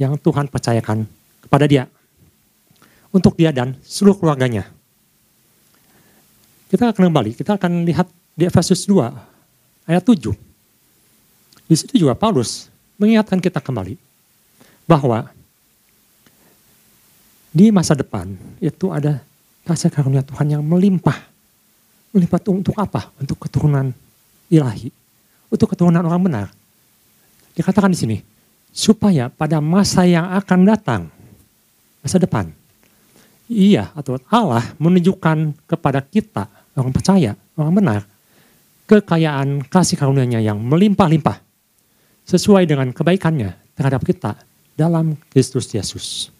yang 0.00 0.16
Tuhan 0.16 0.48
percayakan 0.48 1.04
kepada 1.44 1.68
dia. 1.68 1.84
Untuk 3.12 3.36
dia 3.36 3.52
dan 3.52 3.76
seluruh 3.84 4.16
keluarganya. 4.16 4.64
Kita 6.72 6.96
akan 6.96 7.12
kembali, 7.12 7.36
kita 7.36 7.60
akan 7.60 7.84
lihat 7.84 8.08
di 8.32 8.48
Efesus 8.48 8.88
2 8.88 9.04
ayat 9.84 10.00
7. 10.00 10.51
Di 11.72 11.80
situ 11.80 12.04
juga 12.04 12.12
Paulus 12.12 12.68
mengingatkan 13.00 13.40
kita 13.40 13.56
kembali 13.56 13.96
bahwa 14.84 15.32
di 17.48 17.72
masa 17.72 17.96
depan 17.96 18.28
itu 18.60 18.92
ada 18.92 19.24
kasih 19.64 19.88
karunia 19.88 20.20
Tuhan 20.20 20.52
yang 20.52 20.60
melimpah. 20.60 21.16
Melimpah 22.12 22.44
untuk 22.52 22.76
apa? 22.76 23.08
Untuk 23.16 23.40
keturunan 23.40 23.88
ilahi. 24.52 24.92
Untuk 25.48 25.72
keturunan 25.72 26.04
orang 26.04 26.20
benar. 26.20 26.46
Dikatakan 27.56 27.88
di 27.88 27.96
sini, 27.96 28.16
supaya 28.68 29.32
pada 29.32 29.56
masa 29.64 30.04
yang 30.04 30.28
akan 30.28 30.60
datang, 30.68 31.08
masa 32.04 32.20
depan, 32.20 32.52
ia 33.48 33.88
atau 33.96 34.20
Allah 34.28 34.76
menunjukkan 34.76 35.56
kepada 35.64 36.04
kita, 36.04 36.52
orang 36.76 36.92
percaya, 36.92 37.32
orang 37.56 37.72
benar, 37.80 38.00
kekayaan 38.92 39.64
kasih 39.72 39.96
karunia-Nya 39.96 40.44
yang 40.44 40.60
melimpah-limpah 40.60 41.41
sesuai 42.32 42.64
dengan 42.64 42.88
kebaikannya 42.96 43.52
terhadap 43.76 44.00
kita 44.08 44.32
dalam 44.72 45.20
Kristus 45.28 45.68
Yesus. 45.68 46.32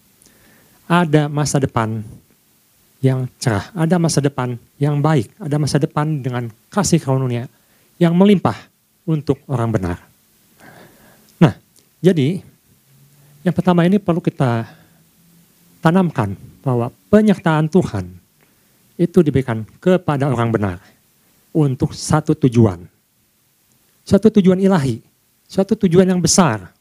Ada 0.89 1.29
masa 1.29 1.61
depan 1.61 2.01
yang 2.97 3.29
cerah, 3.37 3.69
ada 3.77 4.01
masa 4.01 4.17
depan 4.17 4.57
yang 4.81 4.97
baik, 4.97 5.29
ada 5.37 5.61
masa 5.61 5.77
depan 5.77 6.25
dengan 6.25 6.49
kasih 6.73 6.97
karunia 6.97 7.45
yang 8.01 8.17
melimpah 8.17 8.57
untuk 9.05 9.37
orang 9.45 9.69
benar. 9.69 9.97
Nah, 11.37 11.53
jadi 12.01 12.41
yang 13.45 13.53
pertama 13.53 13.85
ini 13.85 14.01
perlu 14.01 14.23
kita 14.23 14.65
tanamkan 15.77 16.33
bahwa 16.65 16.89
penyertaan 17.11 17.69
Tuhan 17.69 18.07
itu 18.97 19.19
diberikan 19.21 19.61
kepada 19.77 20.31
orang 20.31 20.49
benar 20.49 20.77
untuk 21.53 21.93
satu 21.93 22.33
tujuan. 22.33 22.81
Satu 24.03 24.31
tujuan 24.31 24.59
ilahi, 24.59 25.12
satu 25.53 25.77
tujuan 25.85 26.09
yang 26.09 26.17
besar. 26.17 26.73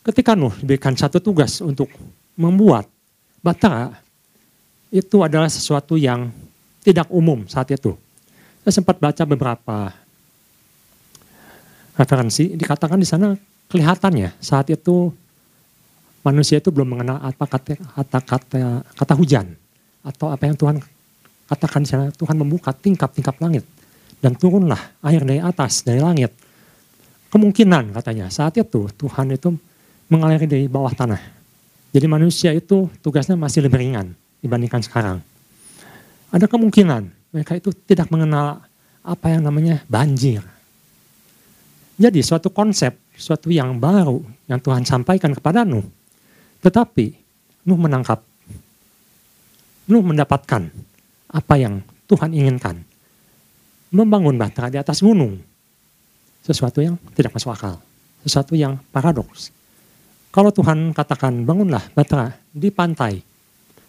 Ketika 0.00 0.32
Nuh 0.32 0.56
diberikan 0.56 0.96
satu 0.96 1.20
tugas 1.20 1.60
untuk 1.60 1.92
membuat 2.32 2.88
bata 3.44 4.00
itu 4.88 5.20
adalah 5.20 5.52
sesuatu 5.52 6.00
yang 6.00 6.32
tidak 6.80 7.12
umum 7.12 7.44
saat 7.44 7.68
itu. 7.76 7.92
Saya 8.64 8.80
sempat 8.80 8.96
baca 8.96 9.20
beberapa 9.28 9.92
referensi 11.92 12.56
dikatakan 12.56 12.96
di 12.96 13.04
sana 13.04 13.36
kelihatannya 13.68 14.32
saat 14.40 14.72
itu 14.72 15.12
manusia 16.24 16.58
itu 16.58 16.72
belum 16.72 16.96
mengenal 16.96 17.20
apa 17.20 17.44
kata 17.44 17.76
kata 17.76 18.18
kata, 18.24 18.60
kata 18.96 19.14
hujan 19.14 19.46
atau 20.00 20.32
apa 20.32 20.42
yang 20.48 20.56
Tuhan 20.56 20.76
katakan 21.46 21.80
di 21.84 21.88
sana 21.88 22.06
Tuhan 22.10 22.34
membuka 22.40 22.72
tingkap-tingkap 22.74 23.36
langit 23.38 23.62
dan 24.18 24.32
turunlah 24.34 24.80
air 25.04 25.22
dari 25.22 25.38
atas 25.38 25.84
dari 25.86 26.00
langit 26.00 26.32
kemungkinan 27.34 27.90
katanya. 27.90 28.30
Saat 28.30 28.54
itu 28.62 28.86
Tuhan 28.94 29.34
itu 29.34 29.50
mengalir 30.06 30.46
dari 30.46 30.70
bawah 30.70 30.94
tanah. 30.94 31.18
Jadi 31.90 32.06
manusia 32.06 32.54
itu 32.54 32.86
tugasnya 33.02 33.34
masih 33.34 33.66
lebih 33.66 33.82
ringan 33.82 34.14
dibandingkan 34.38 34.86
sekarang. 34.86 35.18
Ada 36.30 36.46
kemungkinan 36.46 37.10
mereka 37.34 37.58
itu 37.58 37.74
tidak 37.74 38.06
mengenal 38.14 38.62
apa 39.02 39.26
yang 39.34 39.42
namanya 39.42 39.82
banjir. 39.90 40.46
Jadi 41.98 42.22
suatu 42.22 42.50
konsep 42.50 42.94
suatu 43.14 43.50
yang 43.50 43.78
baru 43.78 44.22
yang 44.50 44.58
Tuhan 44.58 44.86
sampaikan 44.86 45.34
kepada 45.34 45.66
Nuh. 45.66 45.86
Tetapi 46.62 47.06
Nuh 47.66 47.78
menangkap, 47.78 48.22
Nuh 49.90 50.02
mendapatkan 50.02 50.70
apa 51.30 51.54
yang 51.58 51.82
Tuhan 52.06 52.30
inginkan. 52.34 52.82
Membangun 53.94 54.34
batra 54.34 54.66
di 54.70 54.78
atas 54.78 54.98
gunung. 54.98 55.53
Sesuatu 56.44 56.84
yang 56.84 57.00
tidak 57.16 57.32
masuk 57.32 57.56
akal. 57.56 57.80
Sesuatu 58.20 58.52
yang 58.52 58.76
paradoks. 58.92 59.48
Kalau 60.28 60.52
Tuhan 60.52 60.92
katakan 60.92 61.46
bangunlah 61.48 61.80
batra 61.96 62.36
di 62.52 62.68
pantai. 62.68 63.24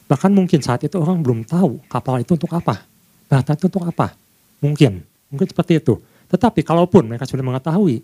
Bahkan 0.07 0.31
mungkin 0.31 0.63
saat 0.63 0.87
itu 0.87 0.95
orang 0.95 1.19
belum 1.19 1.43
tahu 1.43 1.83
kapal 1.91 2.23
itu 2.23 2.39
untuk 2.39 2.47
apa. 2.55 2.79
Batra 3.27 3.59
itu 3.59 3.67
untuk 3.67 3.83
apa. 3.83 4.15
Mungkin. 4.63 5.03
Mungkin 5.33 5.47
seperti 5.51 5.83
itu. 5.83 5.99
Tetapi 6.31 6.63
kalaupun 6.63 7.11
mereka 7.11 7.27
sudah 7.27 7.43
mengetahui. 7.43 7.99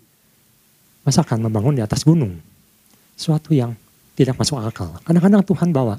Masakan 1.06 1.48
membangun 1.48 1.80
di 1.80 1.82
atas 1.82 2.04
gunung. 2.04 2.36
Sesuatu 3.16 3.56
yang 3.56 3.72
tidak 4.12 4.36
masuk 4.36 4.60
akal. 4.60 5.00
Kadang-kadang 5.00 5.42
Tuhan 5.48 5.72
bawa 5.72 5.96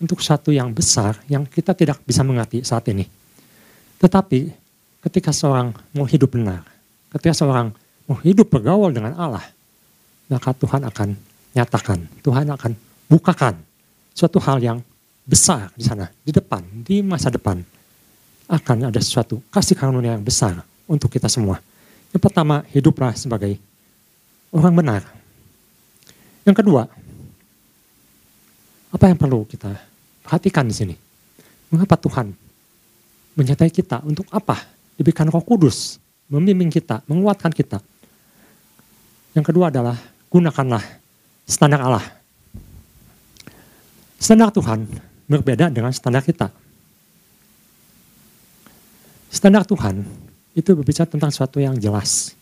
untuk 0.00 0.24
satu 0.24 0.48
yang 0.48 0.72
besar 0.72 1.20
yang 1.28 1.44
kita 1.44 1.76
tidak 1.76 2.00
bisa 2.08 2.24
mengerti 2.24 2.64
saat 2.64 2.88
ini. 2.88 3.04
Tetapi 4.00 4.48
ketika 5.04 5.28
seorang 5.28 5.76
mau 5.92 6.08
hidup 6.08 6.32
benar, 6.32 6.64
ketika 7.10 7.34
seorang 7.34 7.74
mau 8.06 8.18
hidup 8.22 8.50
bergaul 8.50 8.90
dengan 8.94 9.14
Allah, 9.18 9.44
maka 10.30 10.54
Tuhan 10.54 10.86
akan 10.86 11.08
nyatakan, 11.54 11.98
Tuhan 12.22 12.46
akan 12.50 12.72
bukakan 13.10 13.58
suatu 14.14 14.38
hal 14.38 14.62
yang 14.62 14.78
besar 15.26 15.70
di 15.74 15.82
sana, 15.86 16.10
di 16.22 16.30
depan, 16.30 16.62
di 16.82 17.02
masa 17.02 17.30
depan. 17.30 17.62
Akan 18.50 18.82
ada 18.82 18.98
sesuatu 18.98 19.38
kasih 19.54 19.78
karunia 19.78 20.18
yang 20.18 20.26
besar 20.26 20.66
untuk 20.90 21.06
kita 21.06 21.30
semua. 21.30 21.62
Yang 22.10 22.22
pertama, 22.26 22.66
hiduplah 22.74 23.14
sebagai 23.14 23.54
orang 24.50 24.74
benar. 24.74 25.02
Yang 26.42 26.56
kedua, 26.58 26.90
apa 28.90 29.04
yang 29.06 29.14
perlu 29.14 29.46
kita 29.46 29.70
perhatikan 30.26 30.66
di 30.66 30.74
sini? 30.74 30.94
Mengapa 31.70 31.94
Tuhan 31.94 32.34
menyertai 33.38 33.70
kita? 33.70 34.02
Untuk 34.02 34.26
apa? 34.34 34.58
Diberikan 34.98 35.30
roh 35.30 35.46
kudus, 35.46 36.02
membimbing 36.30 36.70
kita, 36.70 37.02
menguatkan 37.10 37.50
kita. 37.50 37.82
Yang 39.34 39.44
kedua 39.50 39.68
adalah 39.68 39.98
gunakanlah 40.30 40.82
standar 41.44 41.82
Allah. 41.82 42.06
Standar 44.16 44.54
Tuhan 44.54 44.86
berbeda 45.26 45.68
dengan 45.74 45.90
standar 45.90 46.22
kita. 46.22 46.54
Standar 49.30 49.66
Tuhan 49.66 50.02
itu 50.54 50.70
berbicara 50.74 51.06
tentang 51.06 51.30
sesuatu 51.30 51.62
yang 51.62 51.78
jelas. 51.78 52.34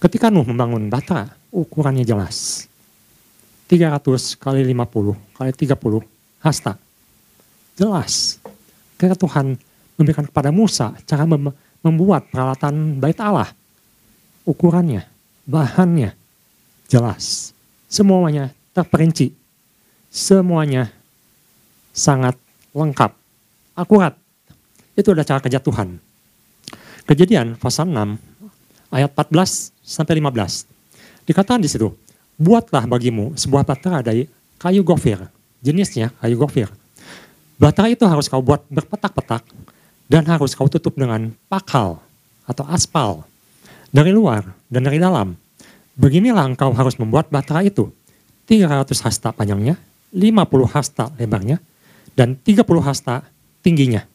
Ketika 0.00 0.28
Nuh 0.28 0.44
membangun 0.44 0.92
bata, 0.92 1.32
ukurannya 1.52 2.04
jelas. 2.04 2.68
300 3.68 4.38
kali 4.38 4.62
50 4.62 5.16
kali 5.36 5.50
30 5.52 6.04
hasta. 6.44 6.78
Jelas. 7.76 8.38
Karena 8.96 9.16
Tuhan 9.18 9.58
memberikan 9.98 10.24
kepada 10.24 10.54
Musa 10.54 10.94
cara 11.04 11.26
mem 11.26 11.52
membuat 11.86 12.26
peralatan 12.34 12.98
bait 12.98 13.16
Allah. 13.22 13.54
Ukurannya, 14.42 15.06
bahannya 15.46 16.18
jelas. 16.90 17.54
Semuanya 17.86 18.50
terperinci. 18.74 19.30
Semuanya 20.10 20.90
sangat 21.94 22.34
lengkap, 22.74 23.14
akurat. 23.78 24.18
Itu 24.96 25.12
adalah 25.12 25.28
cara 25.28 25.40
kerja 25.44 25.60
Tuhan. 25.60 26.00
Kejadian 27.06 27.54
pasal 27.60 27.86
6 27.86 28.18
ayat 28.90 29.10
14 29.14 29.70
sampai 29.84 30.18
15. 30.18 30.66
Dikatakan 31.28 31.62
di 31.62 31.68
situ, 31.70 31.92
buatlah 32.40 32.88
bagimu 32.88 33.36
sebuah 33.36 33.62
bata 33.62 34.00
dari 34.00 34.26
kayu 34.56 34.82
gofir, 34.82 35.20
jenisnya 35.60 36.10
kayu 36.22 36.36
gofir. 36.40 36.68
Bata 37.56 37.88
itu 37.88 38.04
harus 38.04 38.28
kau 38.28 38.44
buat 38.44 38.64
berpetak-petak 38.68 39.42
dan 40.06 40.26
harus 40.26 40.54
kau 40.54 40.70
tutup 40.70 40.94
dengan 40.94 41.34
pakal 41.50 41.98
atau 42.46 42.64
aspal 42.70 43.26
dari 43.90 44.14
luar 44.14 44.46
dan 44.70 44.86
dari 44.86 45.02
dalam. 45.02 45.34
Beginilah 45.96 46.52
engkau 46.52 46.70
harus 46.76 47.00
membuat 47.00 47.32
bata 47.32 47.64
itu. 47.64 47.90
300 48.46 48.86
hasta 49.02 49.34
panjangnya, 49.34 49.74
50 50.14 50.70
hasta 50.70 51.10
lebarnya, 51.18 51.58
dan 52.14 52.38
30 52.38 52.62
hasta 52.78 53.26
tingginya. 53.58 54.06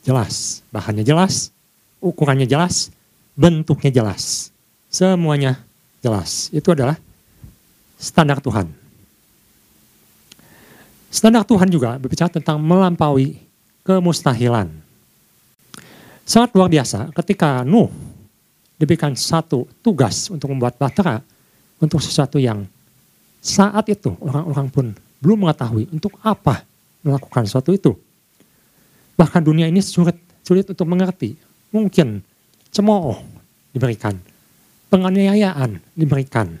Jelas, 0.00 0.64
bahannya 0.72 1.04
jelas, 1.04 1.52
ukurannya 2.00 2.48
jelas, 2.48 2.88
bentuknya 3.36 3.92
jelas. 3.92 4.48
Semuanya 4.88 5.60
jelas. 6.00 6.48
Itu 6.48 6.72
adalah 6.72 6.96
standar 8.00 8.40
Tuhan. 8.40 8.72
Standar 11.12 11.44
Tuhan 11.44 11.68
juga 11.68 12.00
berbicara 12.00 12.32
tentang 12.32 12.56
melampaui 12.60 13.47
kemustahilan. 13.88 14.68
Sangat 16.28 16.52
luar 16.52 16.68
biasa 16.68 17.08
ketika 17.16 17.64
Nuh 17.64 17.88
diberikan 18.76 19.16
satu 19.16 19.64
tugas 19.80 20.28
untuk 20.28 20.52
membuat 20.52 20.76
bahtera 20.76 21.24
untuk 21.80 22.04
sesuatu 22.04 22.36
yang 22.36 22.68
saat 23.40 23.88
itu 23.88 24.12
orang-orang 24.20 24.68
pun 24.68 24.86
belum 25.24 25.48
mengetahui 25.48 25.88
untuk 25.88 26.20
apa 26.20 26.68
melakukan 27.00 27.48
sesuatu 27.48 27.72
itu. 27.72 27.96
Bahkan 29.16 29.40
dunia 29.40 29.72
ini 29.72 29.80
sulit, 29.80 30.20
sulit 30.44 30.68
untuk 30.68 30.84
mengerti. 30.84 31.32
Mungkin 31.72 32.20
cemooh 32.68 33.16
diberikan, 33.72 34.20
penganiayaan 34.92 35.80
diberikan, 35.96 36.60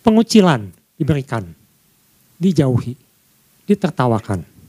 pengucilan 0.00 0.72
diberikan, 0.96 1.44
dijauhi, 2.40 2.96
ditertawakan. 3.68 4.59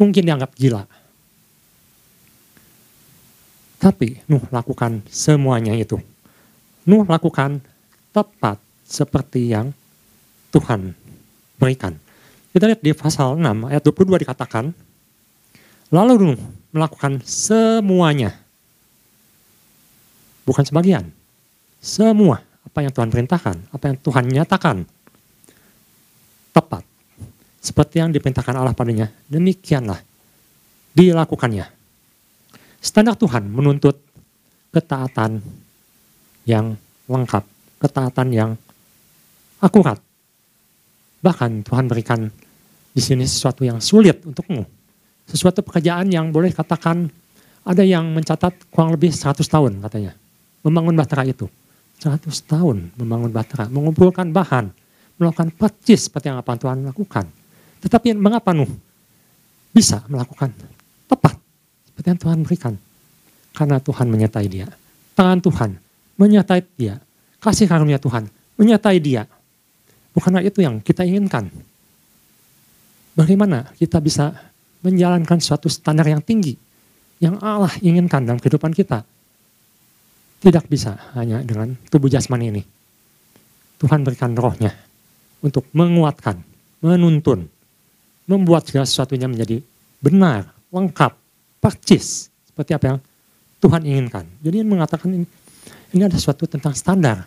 Mungkin 0.00 0.24
dianggap 0.24 0.56
gila. 0.56 0.88
Tapi 3.80 4.24
Nuh 4.28 4.44
lakukan 4.48 5.04
semuanya 5.08 5.76
itu. 5.76 6.00
Nuh 6.88 7.04
lakukan 7.04 7.60
tepat 8.12 8.56
seperti 8.84 9.52
yang 9.52 9.72
Tuhan 10.52 10.96
berikan. 11.60 11.96
Kita 12.50 12.66
lihat 12.66 12.82
di 12.82 12.90
pasal 12.96 13.38
6 13.38 13.70
ayat 13.70 13.82
22 13.84 14.24
dikatakan, 14.26 14.74
lalu 15.92 16.12
Nuh 16.18 16.40
melakukan 16.74 17.22
semuanya. 17.22 18.34
Bukan 20.42 20.66
sebagian, 20.66 21.08
semua 21.78 22.42
apa 22.66 22.82
yang 22.82 22.92
Tuhan 22.92 23.08
perintahkan, 23.08 23.56
apa 23.70 23.84
yang 23.86 23.96
Tuhan 24.02 24.24
nyatakan 24.28 24.76
tepat. 26.50 26.89
Seperti 27.60 28.00
yang 28.00 28.08
diperintahkan 28.08 28.56
Allah 28.56 28.72
padanya, 28.72 29.12
demikianlah 29.28 30.00
dilakukannya. 30.96 31.68
Standar 32.80 33.14
Tuhan 33.20 33.44
menuntut 33.52 34.00
ketaatan 34.72 35.44
yang 36.48 36.72
lengkap, 37.04 37.44
ketaatan 37.84 38.28
yang 38.32 38.50
akurat. 39.60 40.00
Bahkan 41.20 41.68
Tuhan 41.68 41.84
berikan 41.84 42.32
di 42.96 43.02
sini 43.04 43.28
sesuatu 43.28 43.60
yang 43.60 43.76
sulit 43.84 44.24
untukmu. 44.24 44.64
Sesuatu 45.28 45.60
pekerjaan 45.60 46.08
yang 46.08 46.32
boleh 46.32 46.50
katakan 46.56 47.12
ada 47.60 47.84
yang 47.84 48.08
mencatat 48.16 48.72
kurang 48.72 48.96
lebih 48.96 49.12
100 49.12 49.44
tahun 49.44 49.84
katanya. 49.84 50.16
Membangun 50.64 50.96
bahtera 50.96 51.28
itu. 51.28 51.44
100 52.00 52.32
tahun 52.48 52.96
membangun 52.96 53.28
batra, 53.28 53.68
mengumpulkan 53.68 54.32
bahan, 54.32 54.72
melakukan 55.20 55.52
percis 55.52 56.08
seperti 56.08 56.32
yang 56.32 56.40
apa 56.40 56.56
Tuhan 56.56 56.88
lakukan. 56.88 57.39
Tetapi 57.80 58.12
mengapa 58.16 58.52
Nuh 58.52 58.68
bisa 59.72 60.04
melakukan 60.06 60.52
tepat 61.08 61.36
seperti 61.88 62.06
yang 62.12 62.20
Tuhan 62.20 62.38
berikan? 62.44 62.74
Karena 63.56 63.76
Tuhan 63.80 64.06
menyertai 64.08 64.46
dia. 64.46 64.68
Tangan 65.16 65.40
Tuhan 65.42 65.70
menyertai 66.20 66.60
dia. 66.76 67.00
Kasih 67.40 67.66
karunia 67.66 67.96
Tuhan 67.96 68.28
menyertai 68.60 68.98
dia. 69.00 69.24
Bukanlah 70.12 70.44
itu 70.44 70.60
yang 70.60 70.84
kita 70.84 71.08
inginkan. 71.08 71.48
Bagaimana 73.16 73.72
kita 73.76 73.98
bisa 73.98 74.32
menjalankan 74.80 75.40
suatu 75.40 75.68
standar 75.68 76.08
yang 76.08 76.20
tinggi 76.24 76.56
yang 77.20 77.36
Allah 77.44 77.70
inginkan 77.84 78.24
dalam 78.24 78.40
kehidupan 78.40 78.72
kita. 78.72 79.04
Tidak 80.40 80.64
bisa 80.72 80.96
hanya 81.12 81.44
dengan 81.44 81.76
tubuh 81.92 82.08
jasmani 82.08 82.48
ini. 82.48 82.62
Tuhan 83.76 84.00
berikan 84.00 84.32
rohnya 84.32 84.72
untuk 85.44 85.68
menguatkan, 85.76 86.40
menuntun, 86.80 87.44
membuat 88.30 88.70
segala 88.70 88.86
sesuatunya 88.86 89.26
menjadi 89.26 89.58
benar, 89.98 90.54
lengkap, 90.70 91.18
percis. 91.58 92.30
Seperti 92.46 92.70
apa 92.78 92.84
yang 92.94 92.98
Tuhan 93.58 93.82
inginkan. 93.82 94.24
Jadi 94.38 94.62
mengatakan 94.62 95.10
ini, 95.10 95.26
ini 95.90 96.02
ada 96.06 96.14
sesuatu 96.14 96.46
tentang 96.46 96.70
standar. 96.78 97.26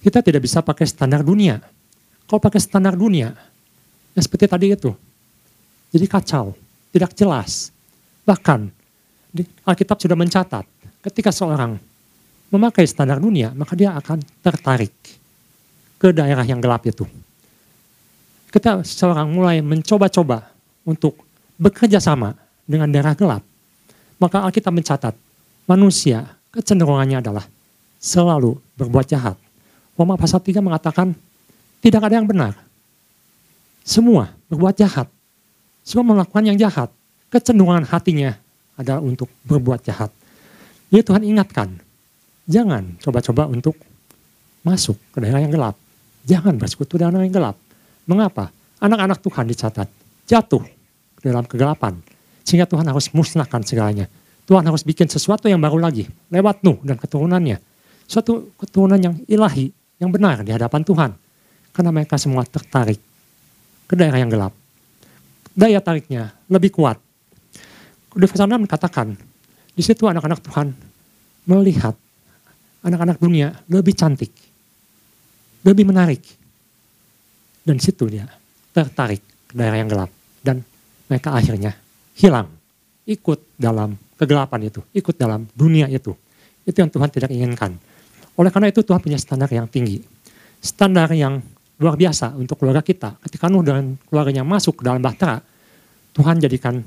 Kita 0.00 0.24
tidak 0.24 0.40
bisa 0.40 0.64
pakai 0.64 0.88
standar 0.88 1.20
dunia. 1.20 1.60
Kalau 2.24 2.40
pakai 2.40 2.56
standar 2.56 2.96
dunia, 2.96 3.36
ya 4.16 4.20
seperti 4.24 4.48
tadi 4.48 4.72
itu. 4.72 4.96
Jadi 5.92 6.06
kacau, 6.08 6.56
tidak 6.92 7.12
jelas. 7.12 7.68
Bahkan 8.24 8.60
Alkitab 9.64 10.00
sudah 10.00 10.16
mencatat, 10.16 10.64
ketika 11.04 11.32
seorang 11.32 11.76
memakai 12.48 12.84
standar 12.88 13.20
dunia, 13.20 13.52
maka 13.52 13.76
dia 13.76 13.92
akan 13.92 14.20
tertarik 14.40 14.92
ke 16.00 16.08
daerah 16.12 16.44
yang 16.44 16.60
gelap 16.60 16.84
itu. 16.88 17.04
Kita 18.48 18.80
seorang 18.80 19.28
mulai 19.28 19.60
mencoba-coba 19.60 20.48
untuk 20.88 21.20
bekerja 21.60 22.00
sama 22.00 22.32
dengan 22.64 22.88
daerah 22.88 23.12
gelap, 23.12 23.44
maka 24.16 24.40
Alkitab 24.44 24.72
mencatat 24.72 25.14
manusia 25.68 26.24
kecenderungannya 26.52 27.20
adalah 27.20 27.44
selalu 28.00 28.56
berbuat 28.78 29.04
jahat. 29.04 29.36
Roma 29.98 30.16
pasal 30.16 30.40
3 30.40 30.64
mengatakan 30.64 31.12
tidak 31.84 32.08
ada 32.08 32.16
yang 32.16 32.24
benar. 32.24 32.56
Semua 33.84 34.32
berbuat 34.48 34.74
jahat. 34.80 35.08
Semua 35.84 36.16
melakukan 36.16 36.44
yang 36.44 36.56
jahat. 36.56 36.88
Kecenderungan 37.28 37.84
hatinya 37.84 38.32
adalah 38.80 39.04
untuk 39.04 39.28
berbuat 39.44 39.84
jahat. 39.84 40.08
Jadi 40.88 41.02
Tuhan 41.04 41.22
ingatkan, 41.24 41.68
jangan 42.48 42.96
coba-coba 43.04 43.44
untuk 43.44 43.76
masuk 44.64 44.96
ke 45.12 45.20
daerah 45.20 45.44
yang 45.44 45.52
gelap. 45.52 45.76
Jangan 46.24 46.56
bersekutu 46.56 46.96
dengan 46.96 47.20
orang 47.20 47.28
yang 47.28 47.36
gelap. 47.36 47.56
Mengapa? 48.08 48.48
Anak-anak 48.80 49.20
Tuhan 49.20 49.44
dicatat 49.44 49.88
jatuh 50.24 50.64
dalam 51.20 51.44
kegelapan. 51.44 52.00
Sehingga 52.42 52.64
Tuhan 52.64 52.88
harus 52.88 53.12
musnahkan 53.12 53.60
segalanya. 53.68 54.08
Tuhan 54.48 54.64
harus 54.64 54.80
bikin 54.80 55.12
sesuatu 55.12 55.44
yang 55.44 55.60
baru 55.60 55.76
lagi 55.76 56.08
lewat 56.32 56.64
Nuh 56.64 56.80
dan 56.80 56.96
keturunannya. 56.96 57.60
Suatu 58.08 58.56
keturunan 58.56 58.96
yang 58.96 59.14
ilahi, 59.28 59.68
yang 60.00 60.08
benar 60.08 60.40
di 60.40 60.56
hadapan 60.56 60.80
Tuhan. 60.80 61.10
Karena 61.76 61.90
mereka 61.92 62.16
semua 62.16 62.48
tertarik 62.48 62.96
ke 63.84 63.92
daerah 63.92 64.24
yang 64.24 64.32
gelap. 64.32 64.56
Daya 65.52 65.84
tariknya 65.84 66.32
lebih 66.48 66.72
kuat. 66.72 66.96
Di 68.16 68.24
6 68.24 68.64
katakan, 68.64 69.12
di 69.76 69.82
situ 69.84 70.08
anak-anak 70.08 70.40
Tuhan 70.40 70.72
melihat 71.44 71.92
anak-anak 72.82 73.20
dunia 73.20 73.52
lebih 73.68 73.92
cantik, 73.92 74.32
lebih 75.62 75.84
menarik. 75.84 76.24
Dan 77.68 77.76
situ 77.76 78.08
dia 78.08 78.24
tertarik 78.72 79.20
ke 79.20 79.52
daerah 79.52 79.76
yang 79.76 79.92
gelap. 79.92 80.08
Dan 80.40 80.64
mereka 81.04 81.36
akhirnya 81.36 81.76
hilang, 82.16 82.48
ikut 83.04 83.60
dalam 83.60 83.92
kegelapan 84.16 84.72
itu, 84.72 84.80
ikut 84.96 85.12
dalam 85.20 85.44
dunia 85.52 85.84
itu. 85.92 86.16
Itu 86.64 86.80
yang 86.80 86.88
Tuhan 86.88 87.12
tidak 87.12 87.28
inginkan. 87.28 87.76
Oleh 88.40 88.48
karena 88.48 88.72
itu 88.72 88.80
Tuhan 88.80 89.04
punya 89.04 89.20
standar 89.20 89.52
yang 89.52 89.68
tinggi. 89.68 90.00
Standar 90.64 91.12
yang 91.12 91.44
luar 91.76 92.00
biasa 92.00 92.32
untuk 92.40 92.56
keluarga 92.56 92.80
kita. 92.80 93.20
Ketika 93.20 93.52
Nuh 93.52 93.60
dan 93.60 94.00
keluarganya 94.08 94.48
masuk 94.48 94.80
ke 94.80 94.82
dalam 94.88 95.04
bahtera, 95.04 95.44
Tuhan 96.16 96.40
jadikan 96.40 96.80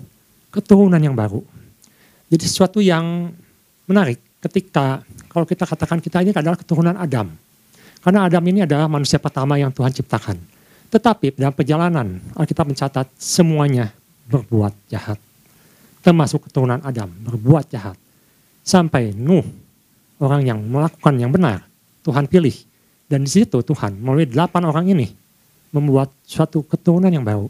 keturunan 0.49 0.99
yang 0.99 1.13
baru. 1.13 1.39
Jadi 2.27 2.43
sesuatu 2.43 2.81
yang 2.81 3.31
menarik 3.85 4.19
ketika 4.41 5.05
kalau 5.29 5.45
kita 5.45 5.63
katakan 5.63 6.01
kita 6.01 6.19
ini 6.25 6.33
adalah 6.33 6.57
keturunan 6.57 6.97
Adam. 6.97 7.31
Karena 8.01 8.25
Adam 8.25 8.43
ini 8.49 8.65
adalah 8.65 8.89
manusia 8.89 9.21
pertama 9.21 9.55
yang 9.55 9.69
Tuhan 9.69 9.93
ciptakan. 9.93 10.50
Tetapi 10.91 11.39
dalam 11.39 11.55
perjalanan 11.55 12.19
Alkitab 12.35 12.67
mencatat 12.67 13.07
semuanya 13.15 13.95
berbuat 14.27 14.75
jahat 14.91 15.19
termasuk 16.01 16.49
keturunan 16.49 16.81
Adam, 16.81 17.07
berbuat 17.07 17.69
jahat. 17.69 17.95
Sampai 18.61 19.13
Nuh, 19.13 19.45
orang 20.21 20.45
yang 20.45 20.59
melakukan 20.61 21.17
yang 21.17 21.31
benar, 21.33 21.65
Tuhan 22.05 22.25
pilih. 22.29 22.53
Dan 23.05 23.25
di 23.25 23.31
situ 23.31 23.61
Tuhan 23.61 23.97
melalui 24.01 24.29
delapan 24.29 24.65
orang 24.69 24.85
ini 24.89 25.07
membuat 25.71 26.11
suatu 26.25 26.65
keturunan 26.65 27.09
yang 27.09 27.25
baru. 27.25 27.47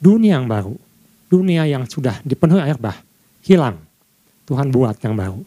Dunia 0.00 0.40
yang 0.40 0.48
baru. 0.48 0.74
Dunia 1.30 1.62
yang 1.68 1.86
sudah 1.86 2.18
dipenuhi 2.26 2.58
air 2.58 2.80
bah, 2.80 2.98
hilang. 3.46 3.78
Tuhan 4.48 4.72
buat 4.72 4.98
yang 4.98 5.14
baru. 5.14 5.40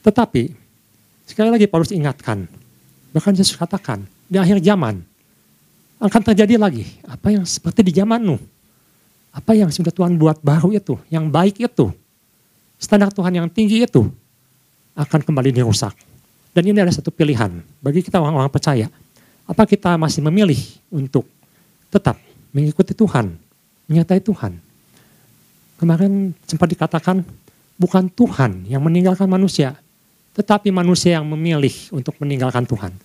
Tetapi, 0.00 0.48
sekali 1.28 1.52
lagi 1.52 1.66
Paulus 1.68 1.92
ingatkan, 1.92 2.48
bahkan 3.12 3.36
Yesus 3.36 3.58
katakan, 3.58 4.06
di 4.30 4.40
akhir 4.40 4.64
zaman, 4.64 5.04
akan 5.96 6.22
terjadi 6.32 6.60
lagi 6.60 6.84
apa 7.08 7.32
yang 7.32 7.44
seperti 7.48 7.80
di 7.86 7.92
zaman 7.96 8.20
Nuh 8.20 8.42
apa 9.36 9.52
yang 9.52 9.68
sudah 9.68 9.92
Tuhan 9.92 10.16
buat 10.16 10.40
baru 10.40 10.72
itu, 10.72 10.96
yang 11.12 11.28
baik 11.28 11.60
itu, 11.60 11.92
standar 12.80 13.12
Tuhan 13.12 13.36
yang 13.36 13.46
tinggi 13.52 13.84
itu 13.84 14.08
akan 14.96 15.20
kembali 15.20 15.52
dirusak. 15.52 15.92
Dan 16.56 16.72
ini 16.72 16.80
adalah 16.80 16.96
satu 16.96 17.12
pilihan 17.12 17.52
bagi 17.84 18.00
kita 18.00 18.16
orang-orang 18.16 18.48
percaya. 18.48 18.88
Apa 19.44 19.68
kita 19.68 20.00
masih 20.00 20.24
memilih 20.24 20.56
untuk 20.88 21.28
tetap 21.92 22.16
mengikuti 22.48 22.96
Tuhan, 22.96 23.36
menyertai 23.84 24.24
Tuhan. 24.24 24.56
Kemarin 25.76 26.32
sempat 26.48 26.72
dikatakan 26.72 27.20
bukan 27.76 28.08
Tuhan 28.08 28.64
yang 28.64 28.80
meninggalkan 28.80 29.28
manusia, 29.28 29.76
tetapi 30.32 30.72
manusia 30.72 31.20
yang 31.20 31.28
memilih 31.28 31.76
untuk 31.92 32.16
meninggalkan 32.24 32.64
Tuhan. 32.64 32.96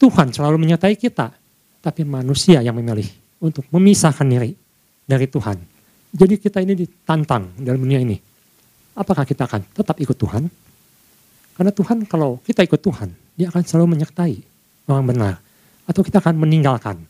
Tuhan 0.00 0.32
selalu 0.32 0.56
menyertai 0.56 0.96
kita, 0.96 1.36
tapi 1.88 2.04
manusia 2.04 2.60
yang 2.60 2.76
memilih 2.76 3.08
untuk 3.40 3.64
memisahkan 3.72 4.28
diri 4.28 4.52
dari 5.08 5.24
Tuhan. 5.24 5.56
Jadi 6.12 6.36
kita 6.36 6.60
ini 6.60 6.76
ditantang 6.76 7.56
dalam 7.56 7.80
dunia 7.80 8.04
ini. 8.04 8.20
Apakah 8.92 9.24
kita 9.24 9.48
akan 9.48 9.64
tetap 9.72 9.96
ikut 9.96 10.12
Tuhan? 10.12 10.44
Karena 11.56 11.72
Tuhan 11.72 12.04
kalau 12.04 12.36
kita 12.44 12.60
ikut 12.60 12.76
Tuhan, 12.76 13.08
dia 13.40 13.48
akan 13.48 13.62
selalu 13.64 13.96
menyertai 13.96 14.36
orang 14.84 15.04
benar. 15.08 15.34
Atau 15.88 16.04
kita 16.04 16.20
akan 16.20 16.36
meninggalkan. 16.36 17.00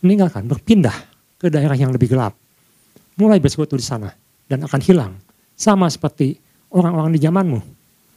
Meninggalkan, 0.00 0.48
berpindah 0.48 0.96
ke 1.36 1.52
daerah 1.52 1.76
yang 1.76 1.92
lebih 1.92 2.10
gelap. 2.10 2.32
Mulai 3.20 3.38
bersekutu 3.38 3.76
di 3.76 3.84
sana 3.84 4.08
dan 4.48 4.64
akan 4.64 4.80
hilang. 4.80 5.12
Sama 5.52 5.86
seperti 5.92 6.40
orang-orang 6.72 7.12
di 7.12 7.20
zamanmu 7.20 7.60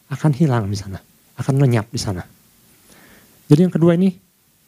akan 0.08 0.32
hilang 0.40 0.72
di 0.72 0.78
sana. 0.80 0.98
Akan 1.36 1.60
lenyap 1.60 1.92
di 1.92 2.00
sana. 2.00 2.24
Jadi 3.46 3.60
yang 3.70 3.74
kedua 3.74 3.94
ini, 3.94 4.25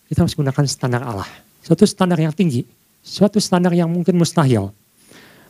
kita 0.07 0.23
harus 0.23 0.35
gunakan 0.35 0.65
standar 0.67 1.03
Allah. 1.03 1.27
Suatu 1.61 1.83
standar 1.83 2.19
yang 2.19 2.31
tinggi 2.31 2.63
suatu 3.07 3.39
standar 3.39 3.71
yang 3.71 3.87
mungkin 3.87 4.19
mustahil. 4.19 4.75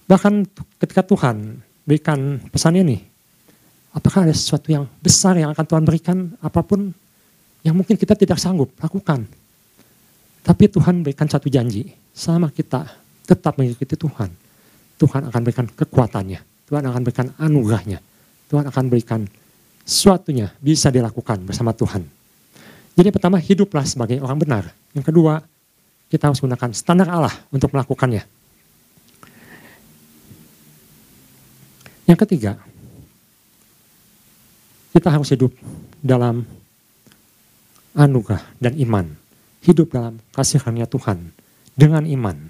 Bahkan 0.05 0.45
ketika 0.85 1.01
Tuhan 1.01 1.57
berikan 1.83 2.37
pesan 2.53 2.77
ini, 2.77 3.01
apakah 3.91 4.29
ada 4.29 4.31
sesuatu 4.31 4.69
yang 4.69 4.85
besar 5.01 5.35
yang 5.41 5.49
akan 5.51 5.65
Tuhan 5.65 5.83
berikan, 5.83 6.17
apa 6.39 6.61
pun 6.61 6.93
yang 7.65 7.73
mungkin 7.73 7.97
kita 7.97 8.13
tidak 8.13 8.37
sanggup 8.37 8.71
lakukan. 8.77 9.25
Tapi 10.45 10.63
Tuhan 10.71 11.03
berikan 11.03 11.27
satu 11.27 11.51
janji, 11.51 11.91
selama 12.15 12.53
kita 12.53 12.87
tetap 13.27 13.59
mengikuti 13.59 13.99
Tuhan, 13.99 14.31
Tuhan 14.95 15.27
akan 15.27 15.41
berikan 15.43 15.67
kekuatannya, 15.67 16.39
Tuhan 16.71 16.83
akan 16.87 17.01
berikan 17.03 17.27
anugerahnya, 17.35 17.99
Tuhan 18.47 18.63
akan 18.71 18.83
berikan 18.87 19.27
sesuatunya 19.83 20.55
bisa 20.63 20.87
dilakukan 20.87 21.43
bersama 21.43 21.75
Tuhan. 21.75 22.16
Jadi 22.97 23.13
pertama 23.13 23.37
hiduplah 23.37 23.85
sebagai 23.85 24.17
orang 24.25 24.41
benar. 24.41 24.63
Yang 24.97 25.13
kedua 25.13 25.45
kita 26.09 26.33
harus 26.33 26.41
gunakan 26.41 26.73
standar 26.73 27.05
Allah 27.13 27.35
untuk 27.53 27.69
melakukannya. 27.69 28.25
Yang 32.09 32.19
ketiga, 32.25 32.57
kita 34.95 35.13
harus 35.13 35.29
hidup 35.29 35.53
dalam 36.01 36.41
anugerah 37.93 38.41
dan 38.57 38.73
iman. 38.81 39.05
Hidup 39.61 39.93
dalam 39.93 40.17
kasih 40.33 40.63
karunia 40.63 40.87
Tuhan 40.89 41.35
dengan 41.77 42.07
iman. 42.07 42.49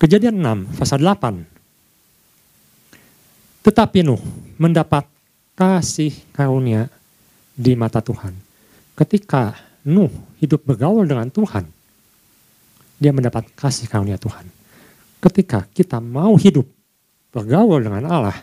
Kejadian 0.00 0.40
6 0.40 0.80
pasal 0.80 1.04
8. 1.04 1.44
Tetapi 3.66 4.06
Nuh 4.06 4.22
mendapat 4.56 5.04
kasih 5.52 6.16
karunia 6.32 6.88
di 7.52 7.76
mata 7.76 8.00
Tuhan. 8.00 8.49
Ketika 9.00 9.56
Nuh 9.88 10.12
hidup 10.44 10.60
bergaul 10.68 11.08
dengan 11.08 11.32
Tuhan, 11.32 11.64
dia 13.00 13.16
mendapat 13.16 13.48
kasih 13.56 13.88
karunia 13.88 14.20
Tuhan. 14.20 14.44
Ketika 15.24 15.64
kita 15.72 16.04
mau 16.04 16.36
hidup 16.36 16.68
bergaul 17.32 17.80
dengan 17.80 18.04
Allah, 18.12 18.36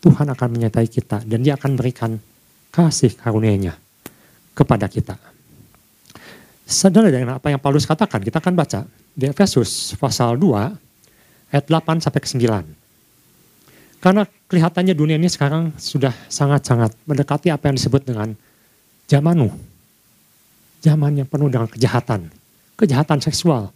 Tuhan 0.00 0.24
akan 0.32 0.48
menyertai 0.56 0.88
kita 0.88 1.20
dan 1.28 1.44
dia 1.44 1.60
akan 1.60 1.76
berikan 1.76 2.16
kasih 2.72 3.12
karunia-Nya 3.12 3.76
kepada 4.56 4.88
kita. 4.88 5.20
Saudara 6.64 7.12
dengan 7.12 7.36
apa 7.36 7.52
yang 7.52 7.60
Paulus 7.60 7.84
katakan, 7.84 8.24
kita 8.24 8.40
akan 8.40 8.56
baca 8.56 8.88
di 9.12 9.28
Efesus 9.28 9.92
pasal 10.00 10.40
2 10.40 11.52
ayat 11.52 11.64
8 11.68 12.00
sampai 12.00 12.20
ke 12.24 12.28
9. 12.32 14.00
Karena 14.00 14.24
kelihatannya 14.24 14.96
dunia 14.96 15.20
ini 15.20 15.28
sekarang 15.28 15.76
sudah 15.76 16.16
sangat-sangat 16.32 16.96
mendekati 17.04 17.52
apa 17.52 17.68
yang 17.68 17.76
disebut 17.76 18.02
dengan 18.08 18.32
zaman 19.06 19.34
Nuh. 19.34 19.54
Zaman 20.82 21.18
yang 21.18 21.26
penuh 21.26 21.50
dengan 21.50 21.66
kejahatan. 21.66 22.30
Kejahatan 22.78 23.18
seksual. 23.18 23.74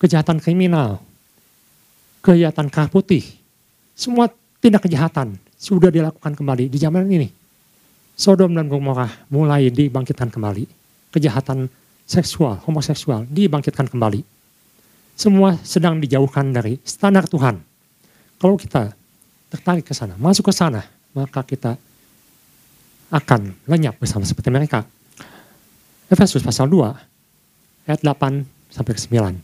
Kejahatan 0.00 0.40
kriminal. 0.40 1.02
Kejahatan 2.24 2.72
kerah 2.72 2.88
putih. 2.88 3.24
Semua 3.96 4.30
tindak 4.60 4.84
kejahatan 4.88 5.36
sudah 5.56 5.88
dilakukan 5.88 6.36
kembali 6.36 6.68
di 6.68 6.78
zaman 6.80 7.08
ini. 7.08 7.28
Sodom 8.16 8.56
dan 8.56 8.68
Gomorrah 8.72 9.12
mulai 9.28 9.68
dibangkitkan 9.68 10.32
kembali. 10.32 10.64
Kejahatan 11.12 11.68
seksual, 12.08 12.60
homoseksual 12.64 13.28
dibangkitkan 13.28 13.88
kembali. 13.88 14.24
Semua 15.16 15.56
sedang 15.64 16.00
dijauhkan 16.00 16.52
dari 16.52 16.80
standar 16.84 17.24
Tuhan. 17.28 17.60
Kalau 18.36 18.56
kita 18.56 18.92
tertarik 19.48 19.84
ke 19.88 19.96
sana, 19.96 20.16
masuk 20.20 20.48
ke 20.48 20.52
sana, 20.52 20.84
maka 21.16 21.40
kita 21.40 21.80
akan 23.10 23.54
lenyap 23.70 23.98
bersama 24.02 24.26
seperti 24.26 24.50
mereka. 24.50 24.82
Efesus 26.10 26.42
pasal 26.42 26.70
2 26.70 27.90
ayat 27.90 28.00
8 28.02 28.46
sampai 28.70 28.92
ke 28.94 29.00
9. 29.00 29.38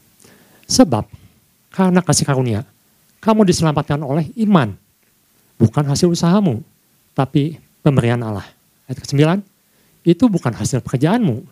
Sebab 0.66 1.04
karena 1.72 2.00
kasih 2.02 2.26
karunia 2.26 2.62
kamu 3.22 3.46
diselamatkan 3.46 4.02
oleh 4.02 4.30
iman 4.46 4.74
bukan 5.58 5.84
hasil 5.86 6.10
usahamu 6.10 6.62
tapi 7.14 7.58
pemberian 7.86 8.18
Allah. 8.22 8.46
Ayat 8.90 8.98
ke-9 9.06 9.22
itu 10.02 10.24
bukan 10.26 10.50
hasil 10.54 10.82
pekerjaanmu. 10.82 11.46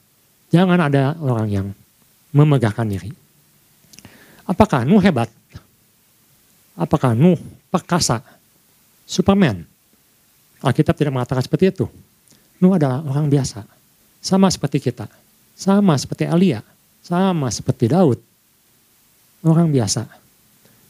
Jangan 0.50 0.90
ada 0.90 1.14
orang 1.22 1.46
yang 1.46 1.66
memegahkan 2.34 2.86
diri. 2.90 3.14
Apakah 4.50 4.82
Nuh 4.82 4.98
hebat? 4.98 5.30
Apakah 6.74 7.14
Nuh 7.14 7.38
perkasa? 7.70 8.18
Superman? 9.06 9.69
Alkitab 10.60 10.94
tidak 10.96 11.12
mengatakan 11.16 11.40
seperti 11.40 11.72
itu. 11.72 11.86
Nuh 12.60 12.76
adalah 12.76 13.00
orang 13.04 13.32
biasa. 13.32 13.64
Sama 14.20 14.52
seperti 14.52 14.80
kita. 14.80 15.08
Sama 15.56 15.96
seperti 15.96 16.28
Elia. 16.28 16.60
Sama 17.00 17.48
seperti 17.48 17.88
Daud. 17.88 18.20
Orang 19.40 19.72
biasa. 19.72 20.04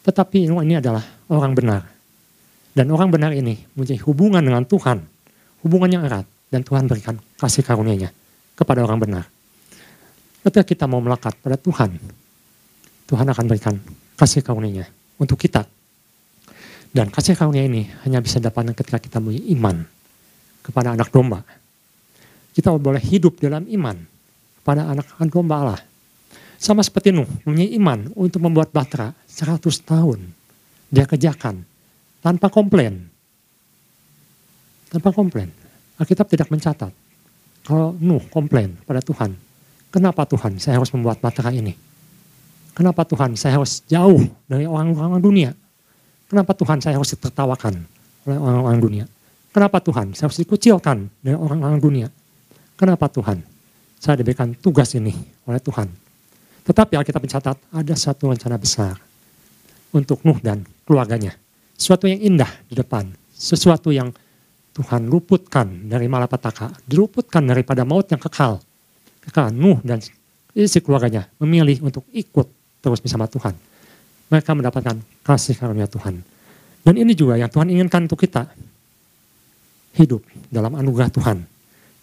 Tetapi 0.03 0.51
Nuh 0.51 0.67
ini 0.67 0.83
adalah 0.83 1.03
orang 1.31 1.55
benar. 1.55 1.87
Dan 2.75 2.91
orang 2.91 3.11
benar 3.15 3.31
ini 3.31 3.55
mempunyai 3.75 4.03
hubungan 4.03 4.43
dengan 4.43 4.67
Tuhan. 4.67 4.99
Hubungan 5.63 5.91
yang 5.91 6.03
erat. 6.03 6.27
Dan 6.51 6.67
Tuhan 6.67 6.91
berikan 6.91 7.15
kasih 7.39 7.63
karunia-Nya 7.63 8.11
kepada 8.59 8.83
orang 8.83 8.99
benar. 8.99 9.25
Ketika 10.43 10.67
kita 10.67 10.85
mau 10.91 10.99
melekat 10.99 11.39
pada 11.39 11.55
Tuhan, 11.55 11.95
Tuhan 13.07 13.27
akan 13.29 13.45
berikan 13.47 13.75
kasih 14.19 14.43
karunia 14.43 14.89
untuk 15.21 15.39
kita. 15.39 15.63
Dan 16.91 17.07
kasih 17.07 17.39
karunia 17.39 17.63
ini 17.63 17.87
hanya 18.03 18.19
bisa 18.19 18.43
dapatkan 18.43 18.75
ketika 18.75 18.99
kita 18.99 19.23
punya 19.23 19.39
iman 19.55 19.87
kepada 20.67 20.99
anak 20.99 21.15
domba. 21.15 21.47
Kita 22.51 22.75
boleh 22.75 22.99
hidup 22.99 23.39
dalam 23.39 23.63
iman 23.71 23.95
pada 24.67 24.91
anak 24.91 25.07
domba 25.31 25.55
Allah. 25.63 25.81
Sama 26.61 26.85
seperti 26.85 27.15
Nuh, 27.15 27.31
punya 27.47 27.65
iman 27.79 28.11
untuk 28.19 28.43
membuat 28.45 28.69
batra 28.75 29.17
100 29.25 29.65
tahun. 29.81 30.21
Dia 30.91 31.07
kerjakan 31.07 31.63
tanpa 32.21 32.53
komplain. 32.53 33.07
Tanpa 34.93 35.15
komplain. 35.15 35.49
Alkitab 35.97 36.27
tidak 36.29 36.51
mencatat. 36.51 36.93
Kalau 37.65 37.97
Nuh 37.97 38.21
komplain 38.29 38.77
pada 38.83 38.99
Tuhan, 39.01 39.33
kenapa 39.95 40.27
Tuhan 40.27 40.59
saya 40.59 40.77
harus 40.77 40.91
membuat 40.91 41.23
batra 41.23 41.49
ini? 41.55 41.73
Kenapa 42.75 43.07
Tuhan 43.07 43.39
saya 43.39 43.57
harus 43.57 43.81
jauh 43.87 44.21
dari 44.51 44.67
orang-orang 44.67 45.23
dunia? 45.23 45.51
Kenapa 46.31 46.55
Tuhan 46.55 46.79
saya 46.79 46.95
harus 46.95 47.11
ditertawakan 47.11 47.75
oleh 48.31 48.39
orang-orang 48.39 48.79
dunia? 48.79 49.05
Kenapa 49.51 49.83
Tuhan 49.83 50.15
saya 50.15 50.31
harus 50.31 50.39
dikucilkan 50.39 51.11
dari 51.27 51.35
orang-orang 51.35 51.83
dunia? 51.83 52.09
Kenapa 52.79 53.11
Tuhan 53.11 53.43
saya 53.99 54.15
diberikan 54.23 54.55
tugas 54.55 54.95
ini 54.95 55.11
oleh 55.51 55.59
Tuhan? 55.59 55.91
Tetapi 56.63 56.95
Alkitab 56.95 57.19
mencatat 57.19 57.57
ada 57.75 57.95
satu 57.99 58.31
rencana 58.31 58.55
besar 58.55 58.95
untuk 59.91 60.23
Nuh 60.23 60.39
dan 60.39 60.63
keluarganya. 60.87 61.35
Sesuatu 61.75 62.07
yang 62.07 62.23
indah 62.23 62.51
di 62.71 62.79
depan. 62.79 63.11
Sesuatu 63.35 63.91
yang 63.91 64.15
Tuhan 64.71 65.11
luputkan 65.11 65.91
dari 65.91 66.07
malapetaka. 66.07 66.71
Diluputkan 66.87 67.43
daripada 67.43 67.83
maut 67.83 68.07
yang 68.07 68.23
kekal. 68.23 68.63
Kekal 69.27 69.51
Nuh 69.51 69.83
dan 69.83 69.99
isi 70.55 70.79
keluarganya 70.79 71.27
memilih 71.43 71.83
untuk 71.83 72.07
ikut 72.15 72.47
terus 72.79 73.03
bersama 73.03 73.27
Tuhan. 73.27 73.70
Mereka 74.31 74.55
mendapatkan 74.55 74.97
kasih 75.27 75.59
karunia 75.59 75.91
Tuhan. 75.91 76.23
Dan 76.87 76.95
ini 76.97 77.13
juga 77.13 77.37
yang 77.37 77.51
Tuhan 77.51 77.69
inginkan 77.69 78.07
untuk 78.07 78.23
kita. 78.23 78.47
Hidup 79.99 80.23
dalam 80.49 80.79
anugerah 80.79 81.11
Tuhan. 81.11 81.43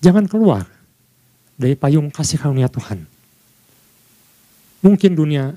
Jangan 0.03 0.27
keluar 0.27 0.67
dari 1.55 1.73
payung 1.73 2.11
kasih 2.11 2.37
karunia 2.37 2.67
Tuhan. 2.67 3.07
Mungkin 4.83 5.17
dunia 5.17 5.55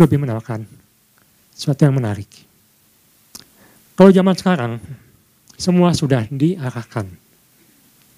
lebih 0.00 0.16
menawarkan 0.22 0.64
sesuatu 1.52 1.84
yang 1.84 1.98
menarik. 1.98 2.30
Kalau 3.92 4.08
zaman 4.08 4.32
sekarang, 4.32 4.72
semua 5.60 5.92
sudah 5.92 6.24
diarahkan 6.32 7.06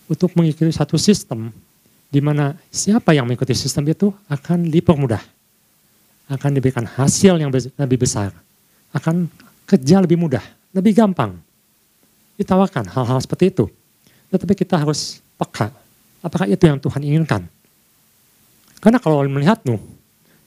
untuk 0.06 0.30
mengikuti 0.38 0.70
satu 0.70 0.94
sistem 0.94 1.50
di 2.14 2.22
mana 2.22 2.54
siapa 2.70 3.10
yang 3.10 3.26
mengikuti 3.26 3.58
sistem 3.58 3.90
itu 3.90 4.14
akan 4.30 4.70
dipermudah 4.70 5.33
akan 6.28 6.50
diberikan 6.56 6.88
hasil 6.88 7.36
yang 7.36 7.52
lebih 7.52 7.98
besar. 8.00 8.32
Akan 8.94 9.28
kerja 9.68 10.00
lebih 10.00 10.16
mudah, 10.16 10.42
lebih 10.72 10.96
gampang. 10.96 11.36
Ditawarkan 12.40 12.88
hal-hal 12.90 13.18
seperti 13.20 13.52
itu. 13.52 13.66
Tetapi 14.32 14.54
kita 14.56 14.80
harus 14.80 15.22
peka. 15.38 15.70
Apakah 16.24 16.48
itu 16.48 16.64
yang 16.64 16.80
Tuhan 16.80 17.02
inginkan? 17.04 17.44
Karena 18.80 18.98
kalau 18.98 19.22
melihat 19.28 19.60
Nuh, 19.68 19.80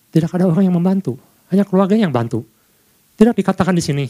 tidak 0.10 0.34
ada 0.34 0.50
orang 0.50 0.66
yang 0.66 0.76
membantu. 0.76 1.18
Hanya 1.54 1.64
keluarga 1.64 1.96
yang 1.96 2.12
bantu. 2.12 2.44
Tidak 3.18 3.34
dikatakan 3.34 3.74
di 3.74 3.82
sini, 3.82 4.06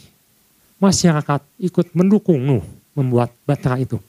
masyarakat 0.82 1.42
ikut 1.62 1.94
mendukung 1.94 2.40
Nuh 2.42 2.64
membuat 2.98 3.32
batra 3.46 3.78
itu. 3.78 4.02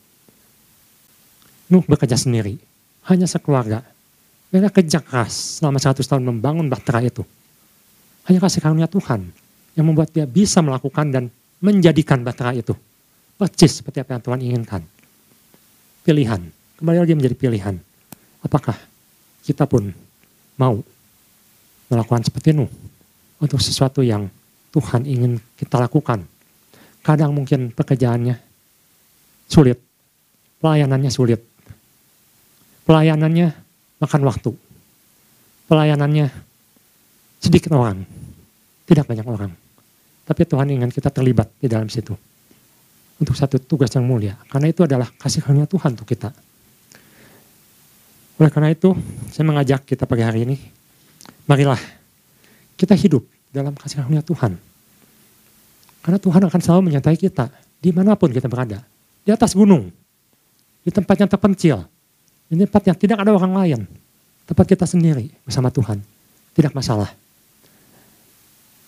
Nuh 1.68 1.84
bekerja 1.84 2.16
sendiri, 2.16 2.56
hanya 3.06 3.28
sekeluarga. 3.28 3.84
Mereka 4.48 4.80
kerja 4.80 5.04
keras 5.04 5.60
selama 5.60 5.76
100 5.76 6.00
tahun 6.00 6.24
membangun 6.24 6.72
batra 6.72 7.04
itu. 7.04 7.20
Hanya 8.28 8.44
kasih 8.44 8.60
karunia 8.60 8.84
Tuhan 8.84 9.24
yang 9.72 9.88
membuat 9.88 10.12
dia 10.12 10.28
bisa 10.28 10.60
melakukan 10.60 11.08
dan 11.08 11.24
menjadikan 11.64 12.20
batra 12.20 12.52
itu. 12.52 12.76
Percis 13.40 13.80
seperti 13.80 14.04
apa 14.04 14.20
yang 14.20 14.22
Tuhan 14.22 14.40
inginkan. 14.44 14.82
Pilihan. 16.04 16.44
Kembali 16.76 16.98
lagi 17.00 17.16
menjadi 17.16 17.34
pilihan. 17.34 17.80
Apakah 18.44 18.76
kita 19.42 19.64
pun 19.64 19.88
mau 20.60 20.76
melakukan 21.88 22.28
seperti 22.28 22.52
Nuh 22.52 22.68
untuk 23.40 23.64
sesuatu 23.64 24.04
yang 24.04 24.28
Tuhan 24.74 25.08
ingin 25.08 25.40
kita 25.56 25.80
lakukan. 25.80 26.20
Kadang 27.00 27.32
mungkin 27.32 27.72
pekerjaannya 27.72 28.36
sulit, 29.48 29.80
pelayanannya 30.60 31.08
sulit, 31.08 31.40
pelayanannya 32.84 33.48
makan 33.96 34.22
waktu, 34.28 34.52
pelayanannya 35.72 36.28
sedikit 37.38 37.74
orang, 37.74 38.02
tidak 38.86 39.06
banyak 39.06 39.26
orang. 39.26 39.52
Tapi 40.28 40.42
Tuhan 40.44 40.68
ingin 40.68 40.90
kita 40.92 41.08
terlibat 41.08 41.48
di 41.56 41.66
dalam 41.70 41.88
situ. 41.88 42.12
Untuk 43.18 43.34
satu 43.34 43.58
tugas 43.58 43.90
yang 43.96 44.06
mulia. 44.06 44.38
Karena 44.46 44.70
itu 44.70 44.84
adalah 44.86 45.10
kasih 45.16 45.42
karunia 45.42 45.66
Tuhan 45.66 45.98
untuk 45.98 46.06
kita. 46.06 46.30
Oleh 48.38 48.50
karena 48.54 48.70
itu, 48.70 48.94
saya 49.34 49.42
mengajak 49.42 49.82
kita 49.82 50.06
pagi 50.06 50.22
hari 50.22 50.46
ini, 50.46 50.56
marilah 51.50 51.80
kita 52.78 52.94
hidup 52.94 53.26
dalam 53.50 53.74
kasih 53.74 54.04
karunia 54.04 54.22
Tuhan. 54.22 54.54
Karena 55.98 56.18
Tuhan 56.22 56.42
akan 56.46 56.60
selalu 56.62 56.82
menyertai 56.92 57.18
kita, 57.18 57.50
di 57.82 57.90
mana 57.90 58.14
pun 58.14 58.30
kita 58.30 58.46
berada. 58.46 58.86
Di 59.26 59.34
atas 59.34 59.58
gunung, 59.58 59.90
di 60.86 60.90
tempat 60.94 61.18
yang 61.18 61.26
terpencil, 61.26 61.82
di 62.46 62.54
tempat 62.62 62.82
yang 62.86 62.96
tidak 62.96 63.18
ada 63.20 63.34
orang 63.34 63.52
lain. 63.52 63.80
Tempat 64.48 64.64
kita 64.64 64.88
sendiri 64.88 65.28
bersama 65.44 65.68
Tuhan. 65.68 66.00
Tidak 66.56 66.72
masalah. 66.72 67.12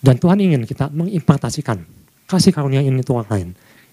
Dan 0.00 0.16
Tuhan 0.16 0.40
ingin 0.40 0.64
kita 0.64 0.88
mengimpartasikan 0.88 1.84
kasih 2.24 2.56
karunia 2.56 2.80
ini 2.80 3.04
untuk 3.04 3.20
orang 3.20 3.30
lain. 3.30 3.48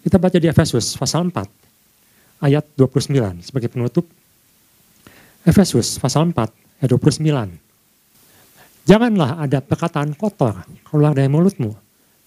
Kita 0.08 0.16
baca 0.16 0.40
di 0.40 0.48
Efesus 0.48 0.96
pasal 0.96 1.28
4 1.28 2.48
ayat 2.48 2.64
29 2.80 3.44
sebagai 3.44 3.68
penutup. 3.68 4.08
Efesus 5.44 6.00
pasal 6.00 6.32
4 6.32 6.48
ayat 6.80 6.90
29. 6.96 8.88
Janganlah 8.88 9.44
ada 9.44 9.60
perkataan 9.60 10.16
kotor 10.16 10.64
keluar 10.88 11.12
dari 11.12 11.28
mulutmu, 11.28 11.76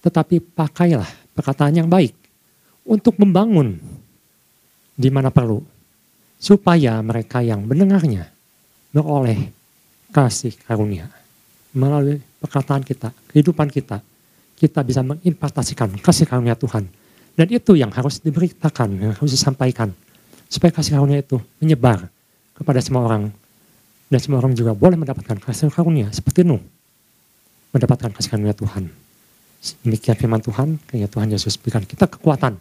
tetapi 0.05 0.37
pakailah 0.53 1.09
perkataan 1.33 1.81
yang 1.81 1.89
baik 1.89 2.13
untuk 2.85 3.17
membangun 3.17 3.81
di 4.93 5.09
mana 5.09 5.33
perlu, 5.33 5.65
supaya 6.37 7.01
mereka 7.01 7.41
yang 7.41 7.65
mendengarnya 7.65 8.29
beroleh 8.93 9.49
kasih 10.13 10.53
karunia 10.69 11.09
melalui 11.73 12.21
perkataan 12.41 12.81
kita, 12.81 13.13
kehidupan 13.29 13.69
kita, 13.69 14.01
kita 14.57 14.81
bisa 14.81 15.05
mengimpartasikan 15.05 15.93
kasih 16.01 16.25
karunia 16.25 16.57
Tuhan. 16.57 16.89
Dan 17.37 17.47
itu 17.47 17.77
yang 17.77 17.93
harus 17.93 18.19
diberitakan, 18.19 18.89
yang 18.97 19.13
harus 19.15 19.31
disampaikan. 19.31 19.93
Supaya 20.51 20.73
kasih 20.73 20.99
karunia 20.99 21.23
itu 21.23 21.39
menyebar 21.61 22.09
kepada 22.57 22.81
semua 22.83 23.07
orang. 23.07 23.31
Dan 24.11 24.19
semua 24.19 24.43
orang 24.43 24.51
juga 24.51 24.75
boleh 24.75 24.99
mendapatkan 24.99 25.39
kasih 25.39 25.71
karunia 25.71 26.11
seperti 26.11 26.43
Nuh. 26.43 26.59
Mendapatkan 27.71 28.11
kasih 28.11 28.35
karunia 28.35 28.51
Tuhan. 28.51 28.91
Demikian 29.85 30.17
firman 30.17 30.41
Tuhan, 30.41 30.81
kiranya 30.89 31.07
Tuhan 31.07 31.27
Yesus 31.31 31.55
berikan 31.55 31.85
kita 31.85 32.09
kekuatan 32.09 32.57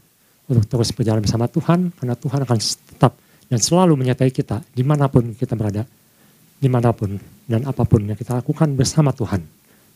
untuk 0.47 0.65
terus 0.69 0.93
berjalan 0.93 1.25
bersama 1.25 1.49
Tuhan, 1.49 1.97
karena 1.97 2.15
Tuhan 2.15 2.41
akan 2.45 2.59
tetap 2.61 3.13
dan 3.51 3.59
selalu 3.59 3.99
menyertai 3.99 4.31
kita 4.31 4.63
di 4.71 4.85
mana 4.87 5.11
pun 5.11 5.35
kita 5.35 5.59
berada, 5.59 5.83
di 6.61 6.69
mana 6.71 6.93
pun 6.95 7.19
dan 7.51 7.67
apa 7.67 7.83
pun 7.83 8.05
yang 8.07 8.15
kita 8.15 8.39
lakukan 8.39 8.71
bersama 8.79 9.11
Tuhan. 9.11 9.60